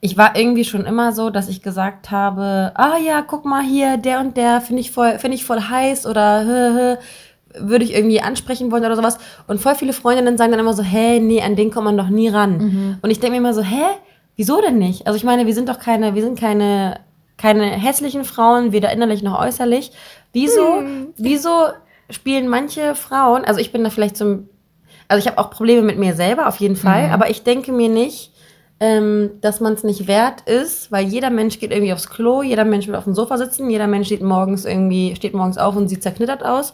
[0.00, 3.98] ich war irgendwie schon immer so, dass ich gesagt habe, ah ja, guck mal hier,
[3.98, 6.96] der und der finde ich voll, finde ich voll heiß oder hö, hö,
[7.68, 9.18] würde ich irgendwie ansprechen wollen oder sowas.
[9.46, 12.08] Und voll viele Freundinnen sagen dann immer so, hä, nee, an den kommt man doch
[12.08, 12.54] nie ran.
[13.02, 13.84] Und ich denke mir immer so, hä,
[14.36, 15.06] wieso denn nicht?
[15.06, 16.98] Also ich meine, wir sind doch keine, wir sind keine,
[17.36, 19.92] keine hässlichen Frauen, weder innerlich noch äußerlich.
[20.32, 20.82] Wieso,
[21.18, 21.68] wieso
[22.12, 24.48] spielen manche Frauen, also ich bin da vielleicht zum,
[25.08, 27.88] also ich habe auch Probleme mit mir selber auf jeden Fall, aber ich denke mir
[27.88, 28.32] nicht,
[28.80, 32.64] ähm, dass man es nicht wert ist, weil jeder Mensch geht irgendwie aufs Klo, jeder
[32.64, 35.86] Mensch will auf dem Sofa sitzen, jeder Mensch steht morgens irgendwie, steht morgens auf und
[35.88, 36.72] sieht zerknittert aus.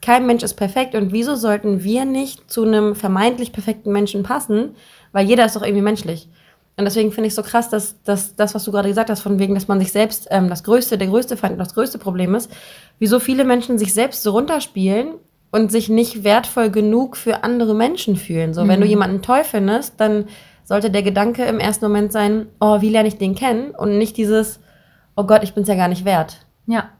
[0.00, 4.74] Kein Mensch ist perfekt und wieso sollten wir nicht zu einem vermeintlich perfekten Menschen passen?
[5.12, 6.30] Weil jeder ist doch irgendwie menschlich.
[6.76, 9.38] Und deswegen finde ich so krass, dass, dass das, was du gerade gesagt hast, von
[9.38, 12.34] wegen, dass man sich selbst ähm, das größte, der größte Feind und das größte Problem
[12.34, 12.50] ist,
[12.98, 15.14] wieso viele Menschen sich selbst so runterspielen
[15.50, 18.54] und sich nicht wertvoll genug für andere Menschen fühlen.
[18.54, 20.26] So, wenn du jemanden toll findest, dann
[20.64, 23.72] sollte der Gedanke im ersten Moment sein, oh, wie lerne ich den kennen?
[23.72, 24.60] Und nicht dieses,
[25.16, 26.46] oh Gott, ich bin's ja gar nicht wert.
[26.66, 26.90] Ja,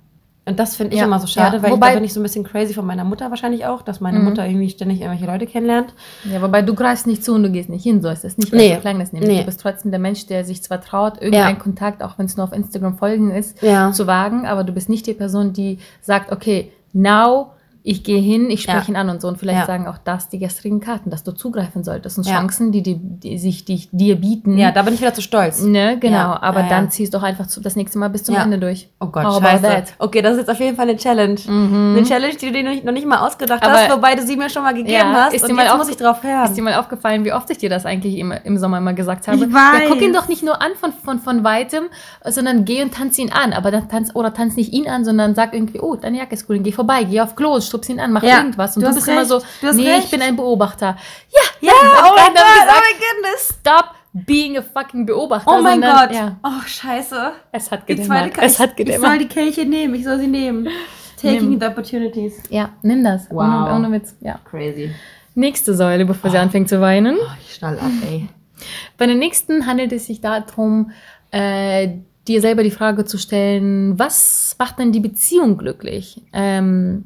[0.47, 1.63] Und das finde ich Ja, immer so schade, ja.
[1.63, 3.83] weil Wobei- ich, da bin ich so ein bisschen crazy von meiner Mutter wahrscheinlich auch,
[3.83, 5.93] dass meine Mutter irgendwie ständig irgendwelche Leute kennenlernt.
[6.25, 8.53] Ja, wobei du greifst nicht zu und du gehst nicht hin, so ist es nicht,
[8.53, 8.75] Nee.
[8.75, 9.31] so klang das nämlich.
[9.31, 9.41] Nee.
[9.41, 11.63] Du bist trotzdem der Mensch, der sich zwar traut, irgendeinen Ja.
[11.63, 13.93] Kontakt, auch wenn es nur auf Instagram folgen ist, Ja.
[13.93, 18.51] zu wagen, aber du bist nicht die Person, die sagt, okay, now ich gehe hin,
[18.51, 18.89] ich spreche Ja.
[18.89, 19.29] ihn an und so.
[19.29, 19.67] Und vielleicht Ja.
[19.67, 22.35] sagen auch das die gestrigen Karten, dass du zugreifen solltest und Ja.
[22.37, 24.59] Chancen, die, die, die sich die dir bieten.
[24.59, 25.63] Ja, da bin ich wieder zu stolz.
[25.63, 26.17] Ne, genau.
[26.17, 26.71] Ja, Aber ja, ja.
[26.71, 28.43] dann ziehst du doch einfach zu, das nächste Mal bis zum Ja.
[28.43, 28.89] Ende durch.
[29.01, 29.85] Oh Gott, How scheiße.
[29.99, 31.37] Okay, das ist jetzt auf jeden Fall eine Challenge.
[31.49, 34.51] Eine Challenge, die du dir noch nicht- mal ausgedacht Aber- hast, wobei du sie mir
[34.51, 35.35] schon mal gegeben Ja, hast.
[35.35, 36.45] ist und dir mal jetzt auf- muss ich drauf hören.
[36.45, 39.27] Ist dir mal aufgefallen, wie oft ich dir das eigentlich im, im Sommer immer gesagt
[39.27, 39.37] habe?
[39.39, 39.89] Ich Ja, weiß.
[39.89, 41.85] guck ihn doch nicht nur an von, von, von weitem,
[42.27, 43.53] sondern geh und tanz ihn an.
[43.53, 46.49] Aber dann tanz, oder tanz nicht ihn an, sondern sag irgendwie, oh, deine Jacke ist
[46.49, 48.77] cool, geh vorbei, geh auf Klo, stups ihn an, mach Ja, irgendwas.
[48.77, 50.05] Und du du, bist immer recht, so, du hast nee, recht.
[50.05, 50.97] ich bin ein Beobachter.
[51.33, 53.55] Ja, ja, hab oh mein Gott, oh my goodness.
[53.61, 55.51] stop being a fucking Beobachter.
[55.51, 56.15] Oh mein sondern, Gott.
[56.15, 57.33] Ja, Oh, scheiße.
[57.53, 58.33] es hat gedämmert.
[58.39, 59.21] Es hat ich, ich soll gedämmert.
[59.23, 60.69] die Kelche nehmen, ich soll sie nehmen.
[61.21, 61.61] Taking Nimm.
[61.61, 62.43] the opportunities.
[62.51, 63.27] Ja, nimm das.
[63.31, 63.45] Wow.
[63.45, 64.17] Ohne, ohne Witz.
[64.21, 64.39] Ja.
[64.51, 64.91] Crazy.
[65.35, 67.17] Nächste Säule, bevor sie anfängt zu weinen.
[67.21, 68.29] Oh, ich schnall ab, ey.
[68.99, 70.91] Bei der nächsten handelt es sich darum,
[71.31, 71.89] äh,
[72.27, 76.23] dir selber die Frage zu stellen, was macht denn die Beziehung glücklich?
[76.33, 77.05] Ähm,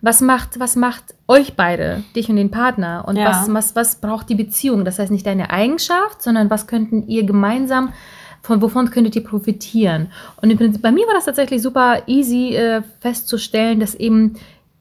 [0.00, 3.04] was macht, was macht euch beide, dich und den Partner?
[3.06, 3.26] Und Ja.
[3.30, 4.84] was, was, was braucht die Beziehung?
[4.84, 7.92] Das heißt nicht deine Eigenschaft, sondern was könnten ihr gemeinsam,
[8.42, 10.08] von wovon könntet ihr profitieren?
[10.42, 14.34] Und im Prinzip, bei mir war das tatsächlich super easy äh, festzustellen, dass eben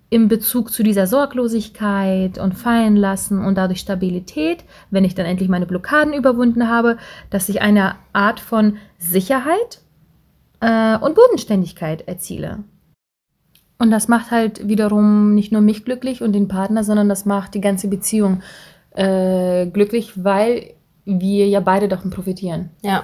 [0.10, 5.50] in Bezug zu dieser Sorglosigkeit und Fallen lassen und dadurch Stabilität, wenn ich dann endlich
[5.50, 6.98] meine Blockaden überwunden habe,
[7.32, 9.80] dass ich eine Art von Sicherheit
[10.60, 12.60] äh, und Bodenständigkeit erziele.
[13.84, 17.54] Und das macht halt wiederum nicht nur mich glücklich und den Partner, sondern das macht
[17.54, 18.42] die ganze Beziehung
[18.92, 22.70] äh, glücklich, weil wir ja beide davon profitieren.
[22.82, 23.04] Ja.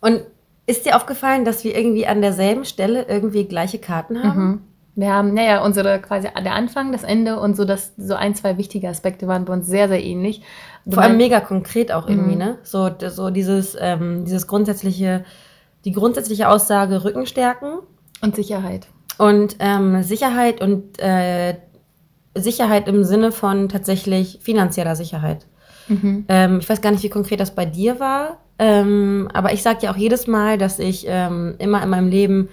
[0.00, 0.22] Und
[0.66, 4.42] ist dir aufgefallen, dass wir irgendwie an derselben Stelle irgendwie gleiche Karten haben?
[4.42, 4.60] Mhm.
[4.94, 8.56] Wir haben, naja, unsere quasi der Anfang, das Ende und so, das, so ein, zwei
[8.56, 10.40] wichtige Aspekte waren bei uns sehr, sehr ähnlich.
[10.86, 12.38] Du Vor allem mega konkret auch irgendwie, Mhm.
[12.38, 12.58] ne?
[12.62, 15.26] So, so dieses, ähm, dieses grundsätzliche,
[15.84, 17.80] die grundsätzliche Aussage Rücken stärken
[18.22, 18.88] und Sicherheit.
[19.18, 21.56] Und ähm, Sicherheit und äh,
[22.34, 25.46] Sicherheit im Sinne von tatsächlich finanzieller Sicherheit.
[25.88, 26.24] Mhm.
[26.28, 29.80] Ähm, ich weiß gar nicht, wie konkret das bei dir war, ähm, aber ich sage
[29.82, 32.48] ja auch jedes Mal, dass ich ähm, immer in meinem Leben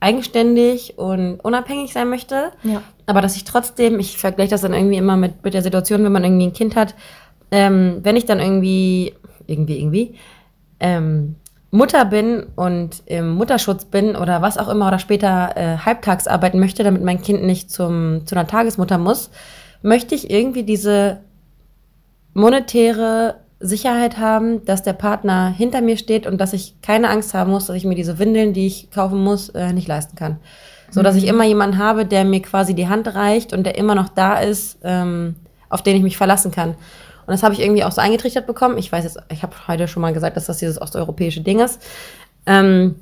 [0.00, 2.52] eigenständig und unabhängig sein möchte.
[2.62, 2.82] Ja.
[3.06, 6.12] Aber dass ich trotzdem, ich vergleiche das dann irgendwie immer mit, mit der Situation, wenn
[6.12, 6.94] man irgendwie ein Kind hat,
[7.50, 9.14] ähm, wenn ich dann irgendwie,
[9.46, 10.14] irgendwie, irgendwie,
[10.80, 11.36] ähm,
[11.74, 16.60] Mutter bin und im Mutterschutz bin oder was auch immer oder später äh, halbtags arbeiten
[16.60, 19.30] möchte, damit mein Kind nicht zum, zu einer Tagesmutter muss,
[19.82, 21.18] möchte ich irgendwie diese
[22.32, 27.50] monetäre Sicherheit haben, dass der Partner hinter mir steht und dass ich keine Angst haben
[27.50, 30.38] muss, dass ich mir diese Windeln, die ich kaufen muss, äh, nicht leisten kann.
[30.92, 33.96] So dass ich immer jemanden habe, der mir quasi die Hand reicht und der immer
[33.96, 35.34] noch da ist, ähm,
[35.68, 36.76] auf den ich mich verlassen kann.
[37.26, 38.78] Und das habe ich irgendwie auch so eingetrichtert bekommen.
[38.78, 41.80] Ich weiß jetzt, ich habe heute schon mal gesagt, dass das dieses osteuropäische Ding ist.
[42.46, 42.96] Ähm,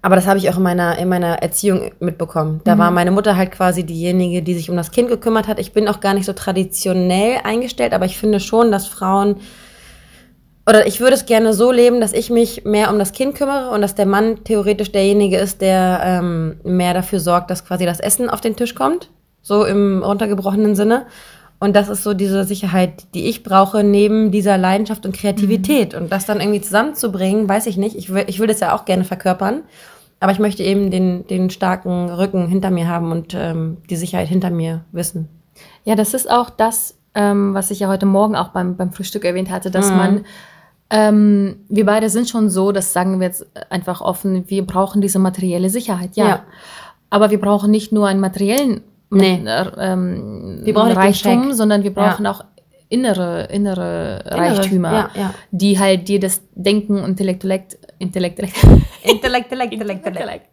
[0.00, 2.60] aber das habe ich auch in meiner, in meiner Erziehung mitbekommen.
[2.64, 5.58] Da war meine Mutter halt quasi diejenige, die sich um das Kind gekümmert hat.
[5.58, 9.36] Ich bin auch gar nicht so traditionell eingestellt, aber ich finde schon, dass Frauen
[10.68, 13.70] oder ich würde es gerne so leben, dass ich mich mehr um das Kind kümmere
[13.70, 17.98] und dass der Mann theoretisch derjenige ist, der ähm, mehr dafür sorgt, dass quasi das
[17.98, 19.10] Essen auf den Tisch kommt.
[19.42, 21.06] so im runtergebrochenen Sinne.
[21.62, 25.94] Und das ist so diese Sicherheit, die ich brauche, neben dieser Leidenschaft und Kreativität.
[25.94, 27.94] Und das dann irgendwie zusammenzubringen, weiß ich nicht.
[27.94, 29.62] Ich will, ich will das ja auch gerne verkörpern.
[30.18, 34.26] Aber ich möchte eben den, den starken Rücken hinter mir haben und ähm, die Sicherheit
[34.26, 35.28] hinter mir wissen.
[35.84, 39.24] Ja, das ist auch das, ähm, was ich ja heute Morgen auch beim, beim Frühstück
[39.24, 39.96] erwähnt hatte, dass Mhm.
[39.96, 40.24] man,
[40.90, 45.20] ähm, wir beide sind schon so, das sagen wir jetzt einfach offen, wir brauchen diese
[45.20, 46.26] materielle Sicherheit, ja.
[46.26, 46.42] Ja.
[47.08, 48.80] Aber wir brauchen nicht nur einen materiellen
[49.20, 49.42] Nee.
[49.46, 52.44] äh, ähm, Wir brauchen Reichtum, sondern wir brauchen auch
[52.88, 55.34] innere, innere, Reichtümer, ja, ja.
[55.50, 58.38] die halt dir das Denken und Intellekt, Intellekt, Intellekt,
[59.02, 60.51] Intellekt, Intellekt, Intellekt.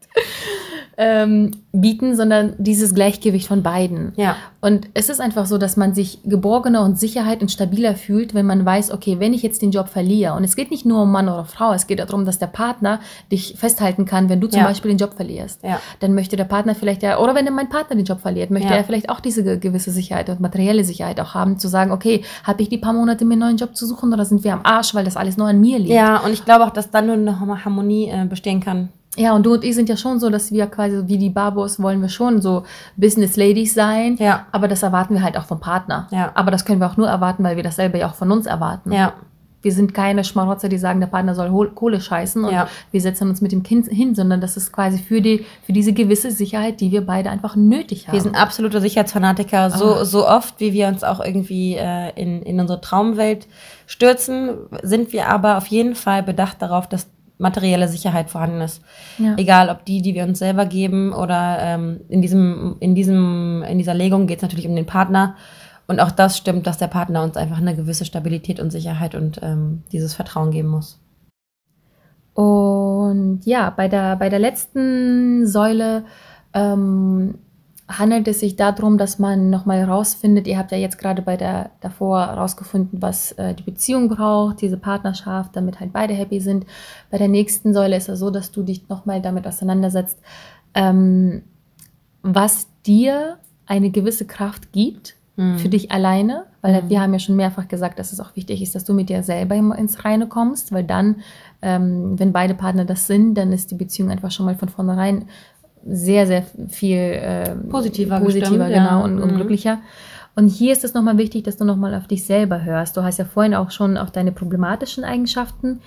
[0.97, 4.11] Ähm, bieten, sondern dieses Gleichgewicht von beiden.
[4.17, 4.36] Ja.
[4.59, 8.45] Und es ist einfach so, dass man sich geborgener und Sicherheit und stabiler fühlt, wenn
[8.45, 11.11] man weiß, okay, wenn ich jetzt den Job verliere, und es geht nicht nur um
[11.11, 12.99] Mann oder Frau, es geht darum, dass der Partner
[13.32, 14.67] dich festhalten kann, wenn du zum Ja.
[14.67, 15.63] Beispiel den Job verlierst.
[15.63, 15.80] Ja.
[16.01, 18.76] Dann möchte der Partner vielleicht ja, oder wenn mein Partner den Job verliert, möchte Ja.
[18.76, 22.24] er vielleicht auch diese ge- gewisse Sicherheit und materielle Sicherheit auch haben, zu sagen, okay,
[22.43, 24.61] habe ich die paar Monate mir einen neuen Job zu suchen oder sind wir am
[24.63, 25.91] Arsch, weil das alles nur an mir liegt?
[25.91, 28.89] Ja, und ich glaube auch, dass dann nur eine Harmonie äh, bestehen kann.
[29.18, 31.82] Ja, und du und ich sind ja schon so, dass wir quasi wie die Babos
[31.82, 32.64] wollen wir schon so
[32.95, 34.16] Business Ladies sein.
[34.18, 34.45] Ja.
[34.51, 36.07] Aber das erwarten wir halt auch vom Partner.
[36.12, 36.32] Ja.
[36.36, 38.91] Aber das können wir auch nur erwarten, weil wir dasselbe ja auch von uns erwarten.
[38.91, 39.14] Ja.
[39.62, 42.70] Wir sind keine Schmarotzer, die sagen, der Partner soll Kohle scheißen und Ja.
[42.91, 45.91] wir setzen uns mit dem Kind hin, sondern das ist quasi für die, für diese
[45.91, 48.14] gewisse Sicherheit, die wir beide einfach nötig haben.
[48.14, 49.72] Wir sind absolute Sicherheitsfanatiker.
[49.72, 53.47] So, so oft, wie wir uns auch irgendwie äh, in, in unsere Traumwelt
[53.86, 54.51] stürzen,
[54.82, 57.07] sind wir aber auf jeden Fall bedacht darauf, dass
[57.40, 58.84] materielle Sicherheit vorhanden ist.
[59.18, 59.36] Ja.
[59.38, 63.78] Egal, ob die, die wir uns selber geben oder ähm, in, diesem, in, diesem, in
[63.80, 65.36] dieser Legung geht es natürlich um den Partner.
[65.88, 69.40] Und auch das stimmt, dass der Partner uns einfach eine gewisse Stabilität und Sicherheit und
[69.42, 71.00] ähm, dieses Vertrauen geben muss.
[72.34, 76.04] Und ja, bei der, bei der letzten Säule
[76.54, 77.40] ähm,
[77.90, 81.72] handelt es sich darum, dass man nochmal rausfindet, ihr habt ja jetzt gerade bei der
[81.82, 86.66] davor rausgefunden, was äh, die Beziehung braucht, diese Partnerschaft, damit halt beide happy sind.
[87.10, 90.20] Bei der nächsten Säule ist es so, dass du dich nochmal damit auseinandersetzt,
[90.76, 91.42] ähm,
[92.22, 95.16] was dir eine gewisse Kraft gibt
[95.56, 98.76] für dich alleine, weil wir haben ja schon mehrfach gesagt, dass es auch wichtig ist,
[98.76, 101.22] dass du mit dir selber ins Reine kommst, weil dann,
[101.62, 105.30] ähm, wenn beide Partner das sind, dann ist die Beziehung einfach schon mal von vornherein
[105.86, 108.84] sehr, sehr viel ähm, Positiver positiver bestimmt, ja.
[108.84, 109.36] genau, und, und Mhm.
[109.36, 109.80] glücklicher.
[110.36, 112.96] Und hier ist es nochmal wichtig, dass du nochmal auf dich selber hörst.
[112.96, 115.82] Du hast ja vorhin auch schon auf deine problematischen Eigenschaften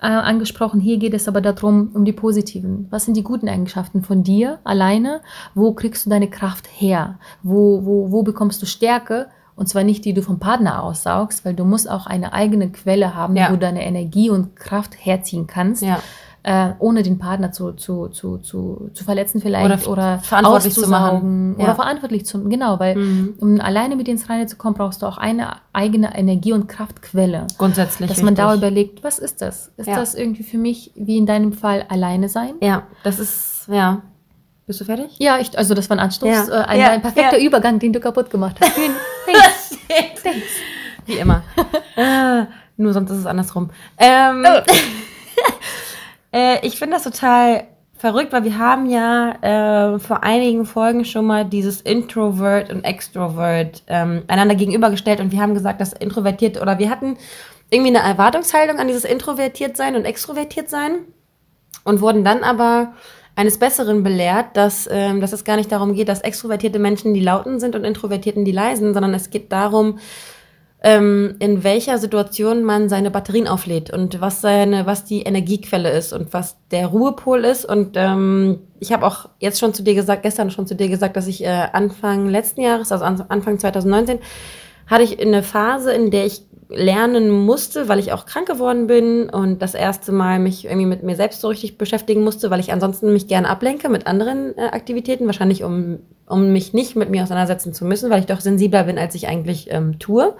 [0.00, 0.80] äh, angesprochen.
[0.80, 2.86] Hier geht es aber darum, um die positiven.
[2.90, 5.20] Was sind die guten Eigenschaften von dir alleine?
[5.54, 7.18] Wo kriegst du deine Kraft her?
[7.42, 9.26] Wo, wo, wo bekommst du Stärke?
[9.56, 13.16] Und zwar nicht die du vom Partner aussaugst, weil du musst auch eine eigene Quelle
[13.16, 13.48] haben, Ja.
[13.48, 15.98] wo du deine Energie und Kraft herziehen kannst, Ja.
[16.50, 20.88] Äh, ohne den Partner zu, zu, zu, zu, zu verletzen vielleicht Oder oder, verantwortlich zu
[20.88, 21.02] machen.
[21.16, 21.64] auszusaugen Ja.
[21.64, 23.34] oder verantwortlich zu genau, weil Mhm.
[23.38, 26.66] um alleine mit dir ins Reine zu kommen, brauchst du auch eine eigene Energie- und
[26.66, 27.46] Kraftquelle.
[27.58, 28.08] Grundsätzlich.
[28.08, 29.72] Dass man da überlegt, was ist das?
[29.76, 29.96] Ist Ja.
[29.96, 32.54] das irgendwie für mich, wie in deinem Fall, alleine sein?
[32.62, 34.00] Ja, das ist, ja.
[34.66, 35.16] Bist du fertig?
[35.18, 36.44] Ja, ich, also das war ein Anstoß, Ja.
[36.62, 37.38] äh, ein, ein perfekter.
[37.38, 38.74] Übergang, den du kaputt gemacht hast.
[38.74, 39.78] Thanks.
[40.22, 40.46] Thanks.
[41.04, 41.42] Wie immer.
[41.96, 42.44] äh,
[42.78, 43.68] nur sonst ist es andersrum.
[43.98, 44.44] Ähm,
[46.32, 47.64] äh, ich finde das total
[47.94, 53.82] verrückt, weil wir haben ja äh, vor einigen Folgen schon mal dieses Introvert und Extrovert
[53.88, 57.18] ähm, einander gegenübergestellt und wir haben gesagt, dass introvertiert oder wir hatten
[57.70, 61.00] irgendwie eine Erwartungshaltung an dieses introvertiert sein und extrovertiert sein
[61.84, 62.94] und wurden dann aber
[63.34, 67.20] eines Besseren belehrt, dass, ähm, dass es gar nicht darum geht, dass extrovertierte Menschen die
[67.20, 69.98] Lauten sind und Introvertierten die Leisen, sondern es geht darum,
[70.82, 76.12] ähm, in welcher Situation man seine Batterien auflädt und was seine, was die Energiequelle ist
[76.12, 77.64] und was der Ruhepol ist.
[77.64, 81.16] Und ähm, ich habe auch jetzt schon zu dir gesagt, gestern schon zu dir gesagt,
[81.16, 84.20] dass ich äh, Anfang letzten Jahres, also an- Anfang 2019,
[84.86, 89.30] hatte ich eine Phase, in der ich lernen musste, weil ich auch krank geworden bin
[89.30, 92.72] und das erste Mal mich irgendwie mit mir selbst so richtig beschäftigen musste, weil ich
[92.72, 97.22] ansonsten mich gerne ablenke mit anderen äh, Aktivitäten, wahrscheinlich um, um mich nicht mit mir
[97.22, 100.34] auseinandersetzen zu müssen, weil ich doch sensibler bin, als ich eigentlich ähm, tue.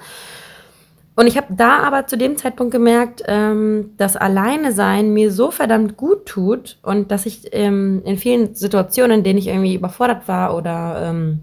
[1.17, 5.51] Und ich habe da aber zu dem Zeitpunkt gemerkt, ähm, dass alleine sein mir so
[5.51, 10.29] verdammt gut tut und dass ich ähm, in vielen Situationen, in denen ich irgendwie überfordert
[10.29, 11.41] war oder ähm,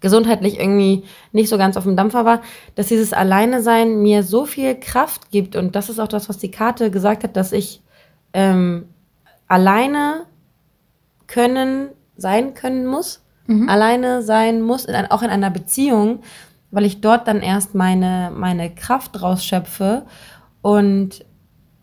[0.00, 2.40] gesundheitlich irgendwie nicht so ganz auf dem Dampfer war,
[2.74, 6.38] dass dieses Alleine sein mir so viel Kraft gibt und das ist auch das, was
[6.38, 7.82] die Karte gesagt hat, dass ich
[8.32, 8.86] ähm,
[9.46, 10.22] alleine
[11.26, 13.22] können, sein können muss,
[13.68, 16.20] alleine sein muss, in ein, auch in einer Beziehung,
[16.70, 20.06] weil ich dort dann erst meine, meine Kraft rausschöpfe
[20.62, 21.24] und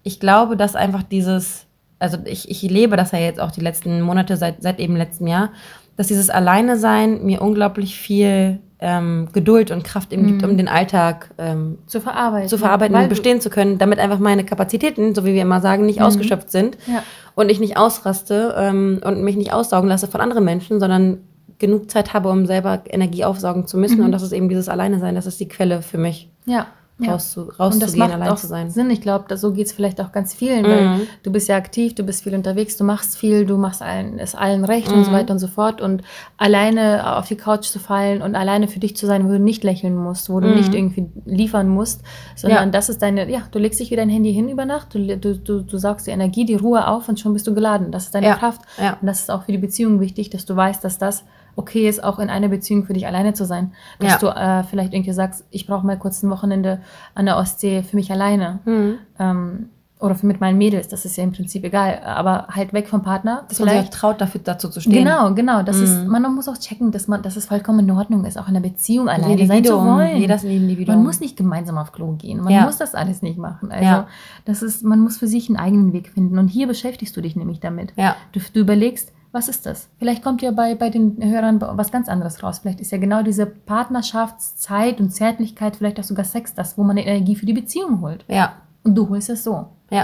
[0.04, 1.66] ich glaube, dass einfach dieses,
[2.00, 5.28] also ich, ich lebe das ja jetzt auch die letzten Monate, seit, seit eben letztem
[5.28, 5.50] Jahr,
[5.98, 10.68] dass dieses Alleine sein mir unglaublich viel ähm, Geduld und Kraft eben gibt, um den
[10.68, 12.48] Alltag ähm, Zu verarbeiten.
[12.48, 15.86] zu verarbeiten und bestehen zu können, damit einfach meine Kapazitäten, so wie wir immer sagen,
[15.88, 17.02] nicht ausgeschöpft sind Ja.
[17.34, 21.18] und ich nicht ausraste ähm, und mich nicht aussaugen lasse von anderen Menschen, sondern
[21.58, 24.02] genug Zeit habe, um selber Energie aufsaugen zu müssen.
[24.04, 26.68] Und das ist eben dieses Alleine sein, das ist die Quelle für mich, Ja.
[27.00, 27.12] Ja.
[27.12, 28.72] rauszu, rauszugehen, allein auch zu sein.
[28.72, 28.90] Sinn.
[28.90, 31.02] Ich glaube, so geht es vielleicht auch ganz vielen, weil Mhm.
[31.24, 34.34] du bist ja aktiv, du bist viel unterwegs, du machst viel, du machst allen, es
[34.34, 35.16] allen recht und so Mhm.
[35.16, 35.80] weiter und so fort.
[35.82, 36.02] Und
[36.38, 39.64] alleine auf die Couch zu fallen und alleine für dich zu sein, wo du nicht
[39.64, 40.56] lächeln musst, wo du Mhm.
[40.56, 42.02] nicht irgendwie liefern musst,
[42.36, 42.72] sondern Ja.
[42.72, 45.36] das ist deine, ja, du legst dich wieder dein Handy hin über Nacht, du, du,
[45.38, 47.92] du, du saugst die Energie, die Ruhe auf und schon bist du geladen.
[47.92, 48.36] Das ist deine Ja.
[48.36, 48.62] Kraft.
[48.82, 48.98] Ja.
[49.02, 51.24] Und das ist auch für die Beziehung wichtig, dass du weißt, dass das
[51.58, 53.74] okay ist, auch in einer Beziehung für dich alleine zu sein.
[54.00, 54.18] Dass Ja.
[54.20, 56.80] du äh, vielleicht irgendwie sagst, ich brauche mal kurz ein Wochenende
[57.16, 58.60] an der Ostsee für mich alleine.
[58.66, 58.94] Mhm.
[59.20, 62.02] Ähm, oder für mit meinen Mädels, das ist ja im Prinzip egal.
[62.06, 63.46] Aber halt weg vom Partner.
[63.50, 64.94] Dass man sich auch traut, dafür dazu zu stehen.
[64.94, 65.64] Genau, genau.
[65.64, 66.10] Das ist, Mhm.
[66.12, 68.62] man muss auch checken, dass man, dass es vollkommen in Ordnung ist, auch in der
[68.62, 69.88] Beziehung alleine sein zu Individuum.
[69.88, 70.22] wollen.
[70.30, 70.98] Ist ein Individuum.
[70.98, 72.44] Man muss nicht gemeinsam auf Klo gehen.
[72.44, 72.66] Man Ja.
[72.66, 73.72] muss das alles nicht machen.
[73.72, 74.08] Also Ja.
[74.46, 76.38] das ist, man muss für sich einen eigenen Weg finden.
[76.38, 77.94] Und hier beschäftigst du dich nämlich damit.
[77.96, 78.16] Ja.
[78.34, 79.90] Du, du überlegst, was ist das?
[80.00, 82.60] Vielleicht kommt ja bei, bei den Hörern was ganz anderes raus.
[82.60, 86.98] Vielleicht ist ja genau diese Partnerschaftszeit und Zärtlichkeit, vielleicht auch sogar Sex, das, wo man
[86.98, 88.26] Energie für die Beziehung holt.
[88.28, 88.54] Ja.
[88.84, 89.68] Und du holst es so.
[89.92, 90.04] Ja.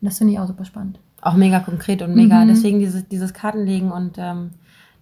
[0.00, 0.98] Und das finde ich auch super spannend.
[1.20, 2.44] Auch mega konkret und mega.
[2.44, 2.48] Mhm.
[2.48, 4.50] Deswegen dieses, dieses Kartenlegen und ähm,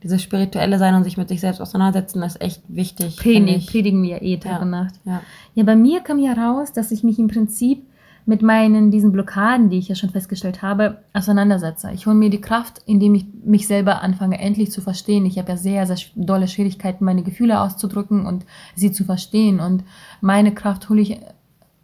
[0.02, 3.16] dieses spirituelle Sein und sich mit sich selbst auseinandersetzen, ist echt wichtig.
[3.16, 3.66] Predigen, ich.
[3.68, 4.58] predigen wir eh Tag Ja.
[4.62, 4.94] und Nacht.
[5.04, 5.20] Ja.
[5.54, 7.84] Ja, bei mir kam ja raus, dass ich mich im Prinzip
[8.28, 11.90] mit meinen, diesen Blockaden, die ich ja schon festgestellt habe, auseinandersetze.
[11.94, 15.24] Ich hole mir die Kraft, indem ich mich selber anfange, endlich zu verstehen.
[15.24, 19.60] Ich habe ja sehr, sehr dolle Schwierigkeiten, meine Gefühle auszudrücken und sie zu verstehen.
[19.60, 19.82] Und
[20.20, 21.18] meine Kraft hole ich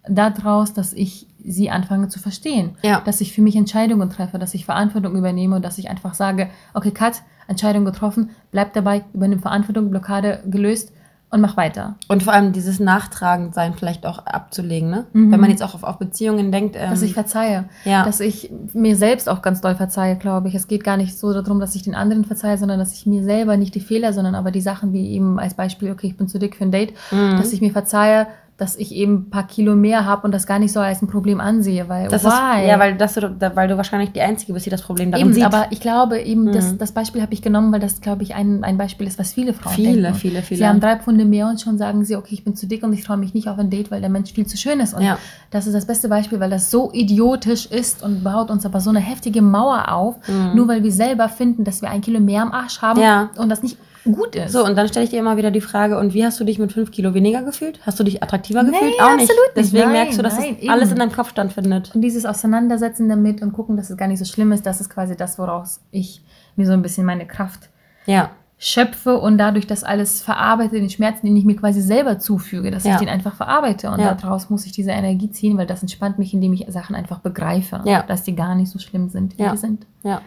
[0.07, 2.75] daraus, dass ich sie anfange zu verstehen.
[2.83, 3.01] Ja.
[3.01, 6.49] Dass ich für mich Entscheidungen treffe, dass ich Verantwortung übernehme und dass ich einfach sage,
[6.75, 10.91] okay, Cut, Entscheidung getroffen, bleib dabei, übernimm Verantwortung, Blockade gelöst
[11.31, 11.95] und mach weiter.
[12.07, 15.05] Und vor allem dieses Nachtragend-Sein vielleicht auch abzulegen, ne?
[15.13, 15.31] Mhm.
[15.31, 16.75] Wenn man jetzt auch auf, auf Beziehungen denkt.
[16.77, 17.65] Ähm, dass ich verzeihe.
[17.83, 18.05] ja.
[18.05, 20.55] Dass ich mir selbst auch ganz doll verzeihe, glaube ich.
[20.55, 23.23] Es geht gar nicht so darum, dass ich den anderen verzeihe, sondern dass ich mir
[23.23, 26.27] selber nicht die Fehler, sondern aber die Sachen wie eben als Beispiel, okay, ich bin
[26.27, 27.37] zu dick für ein Date, Mhm.
[27.37, 28.27] dass ich mir verzeihe,
[28.57, 31.07] dass ich eben ein paar Kilo mehr habe und das gar nicht so als ein
[31.09, 32.61] Problem ansehe, weil das why?
[32.63, 35.33] ist, ja, weil, das, weil du wahrscheinlich die Einzige bist, die das Problem darin Eben,
[35.33, 35.43] sieht.
[35.43, 36.77] aber ich glaube eben, das, Mhm.
[36.77, 39.53] das Beispiel habe ich genommen, weil das, glaube ich, ein, ein Beispiel ist, was viele
[39.53, 40.17] Frauen viele, denken.
[40.17, 40.57] viele, viele.
[40.59, 42.93] Sie haben drei Pfunde mehr und schon sagen sie, okay, ich bin zu dick und
[42.93, 44.93] ich traue mich nicht auf ein Date, weil der Mensch viel zu schön ist.
[44.93, 45.17] Und Ja.
[45.51, 48.89] das ist das beste Beispiel, weil das so idiotisch ist und baut uns aber so
[48.89, 50.15] eine heftige Mauer auf,
[50.53, 53.03] nur weil wir selber finden, dass wir ein Kilo mehr am Arsch haben Mhm.
[53.05, 53.29] Ja.
[53.37, 53.77] und das nicht
[54.11, 54.51] gut ist.
[54.53, 56.59] So, und dann stelle ich dir immer wieder die Frage, und wie hast du dich
[56.59, 57.79] mit fünf Kilo weniger gefühlt?
[57.85, 58.93] Hast du dich attraktiver Nee, gefühlt?
[58.99, 59.57] Auch absolut nicht.
[59.57, 61.91] Deswegen Nein, merkst du, dass nein, es alles in deinem Kopf stattfindet.
[61.95, 64.89] Und dieses Auseinandersetzen damit und gucken, dass es gar nicht so schlimm ist, das ist
[64.89, 66.21] quasi das, woraus ich
[66.55, 67.69] mir so ein bisschen meine Kraft
[68.05, 68.29] Ja.
[68.57, 72.83] schöpfe und dadurch das alles verarbeite, den Schmerz, den ich mir quasi selber zufüge, dass
[72.85, 72.93] Ja.
[72.93, 73.89] ich den einfach verarbeite.
[73.89, 74.13] Und Ja.
[74.13, 77.81] daraus muss ich diese Energie ziehen, weil das entspannt mich, indem ich Sachen einfach begreife,
[77.85, 78.03] Ja.
[78.03, 79.85] dass die gar nicht so schlimm sind, wie die sind.
[80.03, 80.21] Ja.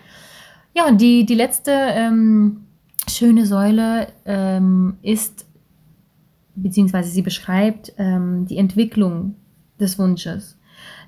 [0.74, 2.64] Ja, und die, die letzte ähm,
[3.08, 5.46] schöne Säule ähm, ist,
[6.54, 9.34] beziehungsweise sie beschreibt ähm, die Entwicklung
[9.80, 10.58] des Wunsches.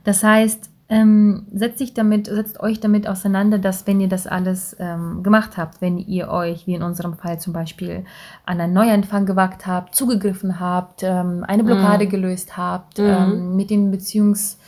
[0.05, 5.23] Das heißt, ähm, setzt, damit, setzt euch damit auseinander, dass wenn ihr das alles ähm,
[5.23, 8.05] gemacht habt, wenn ihr euch, wie in unserem Fall zum Beispiel,
[8.45, 13.05] an einen Neuanfang gewagt habt, zugegriffen habt, ähm, eine Blockade gelöst habt, Mhm.
[13.05, 14.59] ähm, mit den Beziehungs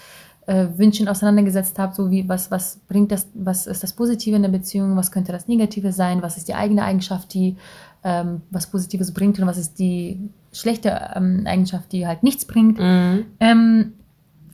[0.46, 4.42] äh, Wünschen auseinandergesetzt habt, so wie was, was bringt das, was ist das Positive in
[4.42, 7.56] der Beziehung, was könnte das Negative sein, was ist die eigene Eigenschaft, die
[8.04, 12.78] ähm, was Positives bringt und was ist die schlechte ähm, Eigenschaft, die halt nichts bringt.
[12.78, 13.26] Mhm.
[13.38, 13.92] Ähm,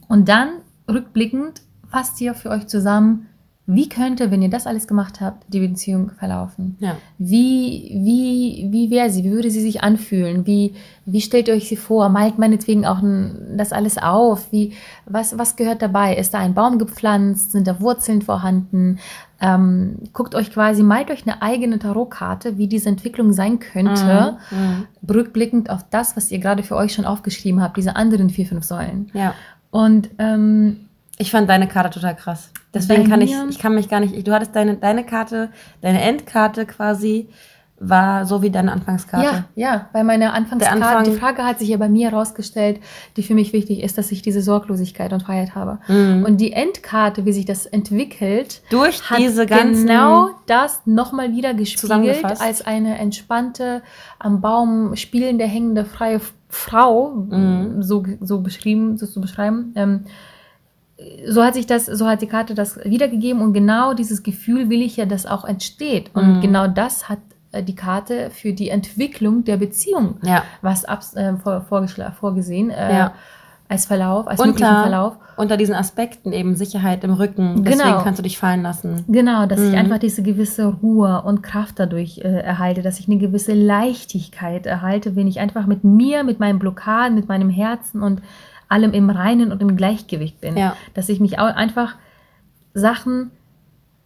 [0.08, 0.50] und dann
[0.88, 3.27] rückblickend fasst ihr für euch zusammen,
[3.70, 6.78] wie könnte, wenn ihr das alles gemacht habt, die Beziehung verlaufen?
[6.80, 6.96] Ja.
[7.18, 9.24] Wie, wie, wie wäre sie?
[9.24, 10.46] Wie würde sie sich anfühlen?
[10.46, 10.72] Wie,
[11.04, 12.08] wie stellt ihr euch sie vor?
[12.08, 13.02] Malt meinetwegen auch
[13.54, 14.50] das alles auf?
[14.52, 14.72] Wie,
[15.04, 16.16] was, was gehört dabei?
[16.16, 17.52] Ist da ein Baum gepflanzt?
[17.52, 19.00] Sind da Wurzeln vorhanden?
[19.38, 24.86] Ähm, guckt euch quasi, malt euch eine eigene Tarotkarte, wie diese Entwicklung sein könnte, Mhm.
[25.08, 28.64] rückblickend auf das, was ihr gerade für euch schon aufgeschrieben habt, diese anderen vier, fünf
[28.64, 29.10] Säulen.
[29.12, 29.34] Ja.
[29.70, 30.87] Und ähm,
[31.18, 32.50] Ich fand deine Karte total krass.
[32.74, 35.50] Deswegen kann ich, ich kann mich gar nicht, du hattest deine, deine Karte,
[35.80, 37.28] deine Endkarte quasi,
[37.80, 39.24] war so wie deine Anfangskarte.
[39.24, 42.80] Ja, ja, bei meiner Anfangskarte, Anfang- die Frage hat sich ja bei mir herausgestellt,
[43.16, 45.78] die für mich wichtig ist, dass ich diese Sorglosigkeit und Freiheit habe.
[45.86, 46.24] Mhm.
[46.24, 49.86] Und die Endkarte, wie sich das entwickelt, Durch hat diese ganzen.
[49.86, 53.82] genau das nochmal wieder gespiegelt als eine entspannte,
[54.18, 57.80] am Baum spielende, hängende, freie Frau, Mhm.
[57.82, 59.72] so, so beschrieben, so zu beschreiben.
[59.76, 60.04] Ähm,
[61.28, 64.82] so hat sich das, so hat die Karte das wiedergegeben und genau dieses Gefühl will
[64.82, 66.10] ich ja, dass auch entsteht.
[66.14, 66.40] Und Mhm.
[66.40, 67.18] genau das hat
[67.52, 70.16] äh, die Karte für die Entwicklung der Beziehung.
[70.24, 70.42] Ja.
[70.60, 71.64] Was abs äh, vor,
[72.18, 73.12] vorgesehen äh, Ja.
[73.68, 75.16] als Verlauf, als möglichen Unter, Verlauf.
[75.36, 77.62] unter diesen Aspekten eben Sicherheit im Rücken.
[77.64, 78.02] Deswegen Genau.
[78.02, 79.04] kannst du dich fallen lassen.
[79.08, 79.78] Genau, dass ich Mhm.
[79.78, 85.16] einfach diese gewisse Ruhe und Kraft dadurch äh, erhalte, dass ich eine gewisse Leichtigkeit erhalte,
[85.16, 88.20] wenn ich einfach mit mir, mit meinen Blockaden, mit meinem Herzen und
[88.68, 90.56] allem im Reinen und im Gleichgewicht bin.
[90.56, 90.76] Ja.
[90.94, 91.96] Dass ich mich auch einfach
[92.74, 93.30] Sachen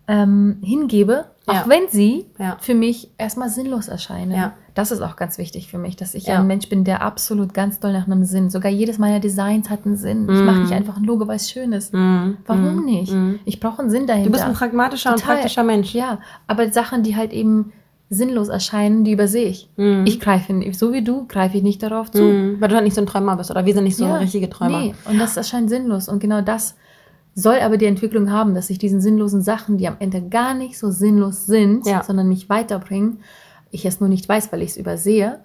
[0.09, 1.65] ähm, hingebe, auch Ja.
[1.69, 2.57] wenn sie Ja.
[2.61, 4.33] für mich erstmal sinnlos erscheinen.
[4.33, 4.53] Ja.
[4.75, 6.41] Das ist auch ganz wichtig für mich, dass ich Ja.
[6.41, 8.51] ein Mensch bin, der absolut ganz doll nach einem Sinn.
[8.51, 10.25] Sogar jedes meiner Designs hat einen Sinn.
[10.29, 10.63] Ich mache Mhm.
[10.63, 11.95] nicht einfach ein Logo, weil es schön ist.
[11.95, 12.37] Mhm.
[12.47, 12.85] Warum Mhm.
[12.85, 13.13] nicht?
[13.13, 13.39] Mhm.
[13.45, 14.27] Ich brauche einen Sinn dahinter.
[14.29, 15.37] Du bist ein pragmatischer und Total.
[15.37, 15.95] praktischer Mensch.
[15.95, 17.73] Ja, aber Sachen, die halt eben
[18.15, 19.71] sinnlos erscheinen, die übersehe ich.
[19.77, 20.05] Mhm.
[20.07, 22.23] Ich greife, nicht- so wie du, greife ich nicht darauf zu.
[22.23, 22.61] Mhm.
[22.61, 24.51] Weil du halt nicht so ein Träumer bist oder wir sind nicht so Ja, richtige
[24.51, 24.81] Träumer.
[24.81, 26.09] Nee, und das erscheint sinnlos.
[26.09, 26.75] Und genau das
[27.35, 30.79] soll aber die Entwicklung haben, dass ich diesen sinnlosen Sachen, die am Ende gar nicht
[30.79, 32.03] so sinnlos sind, Ja.
[32.03, 33.21] sondern mich weiterbringen,
[33.71, 35.39] ich es nur nicht weiß, weil ich es übersehe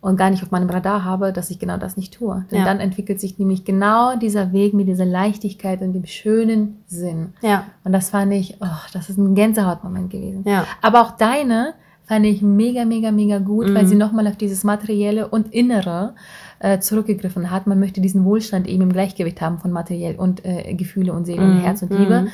[0.00, 2.46] und gar nicht auf meinem Radar habe, dass ich genau das nicht tue.
[2.50, 2.64] Denn Ja.
[2.64, 7.34] dann entwickelt sich nämlich genau dieser Weg mit dieser Leichtigkeit und dem schönen Sinn.
[7.42, 7.66] Ja.
[7.84, 10.44] Und das fand ich, oh, das ist ein Gänsehautmoment gewesen.
[10.46, 10.64] Ja.
[10.80, 11.74] Aber auch deine
[12.06, 13.88] fand ich mega, mega, mega gut, weil Mhm.
[13.88, 16.14] sie nochmal auf dieses Materielle und Innere
[16.60, 17.66] äh, zurückgegriffen hat.
[17.66, 21.42] Man möchte diesen Wohlstand eben im Gleichgewicht haben von materiell und äh, Gefühle und Seele
[21.42, 21.60] und Mhm.
[21.60, 21.98] Herz und Mhm.
[21.98, 22.26] Liebe.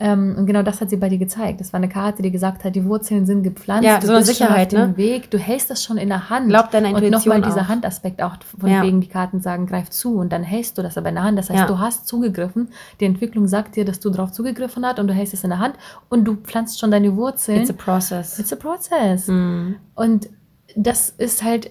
[0.00, 1.60] Ähm, und genau das hat sie bei dir gezeigt.
[1.60, 4.20] Das war eine Karte, die gesagt hat, die Wurzeln sind gepflanzt, Ja, du so eine
[4.20, 4.96] bist Sicherheit, schon auf dem ne?
[4.96, 6.48] Weg, du hältst das schon in der Hand.
[6.50, 7.66] Glaub deiner Und Intuition nochmal dieser.
[7.66, 8.82] Handaspekt auch, von Ja.
[8.84, 11.36] wegen die Karten sagen, greif zu und dann hältst du das aber in der Hand.
[11.36, 11.66] Das heißt, Ja.
[11.66, 12.68] du hast zugegriffen,
[13.00, 15.58] die Entwicklung sagt dir, dass du drauf zugegriffen hast und du hältst es in der
[15.58, 15.74] Hand
[16.08, 17.60] und du pflanzt schon deine Wurzeln.
[17.62, 18.38] It's a process.
[18.38, 19.26] It's a process.
[19.26, 19.76] Mhm.
[19.96, 20.28] Und
[20.76, 21.70] das ist halt,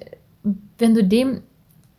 [0.77, 1.43] wenn du dem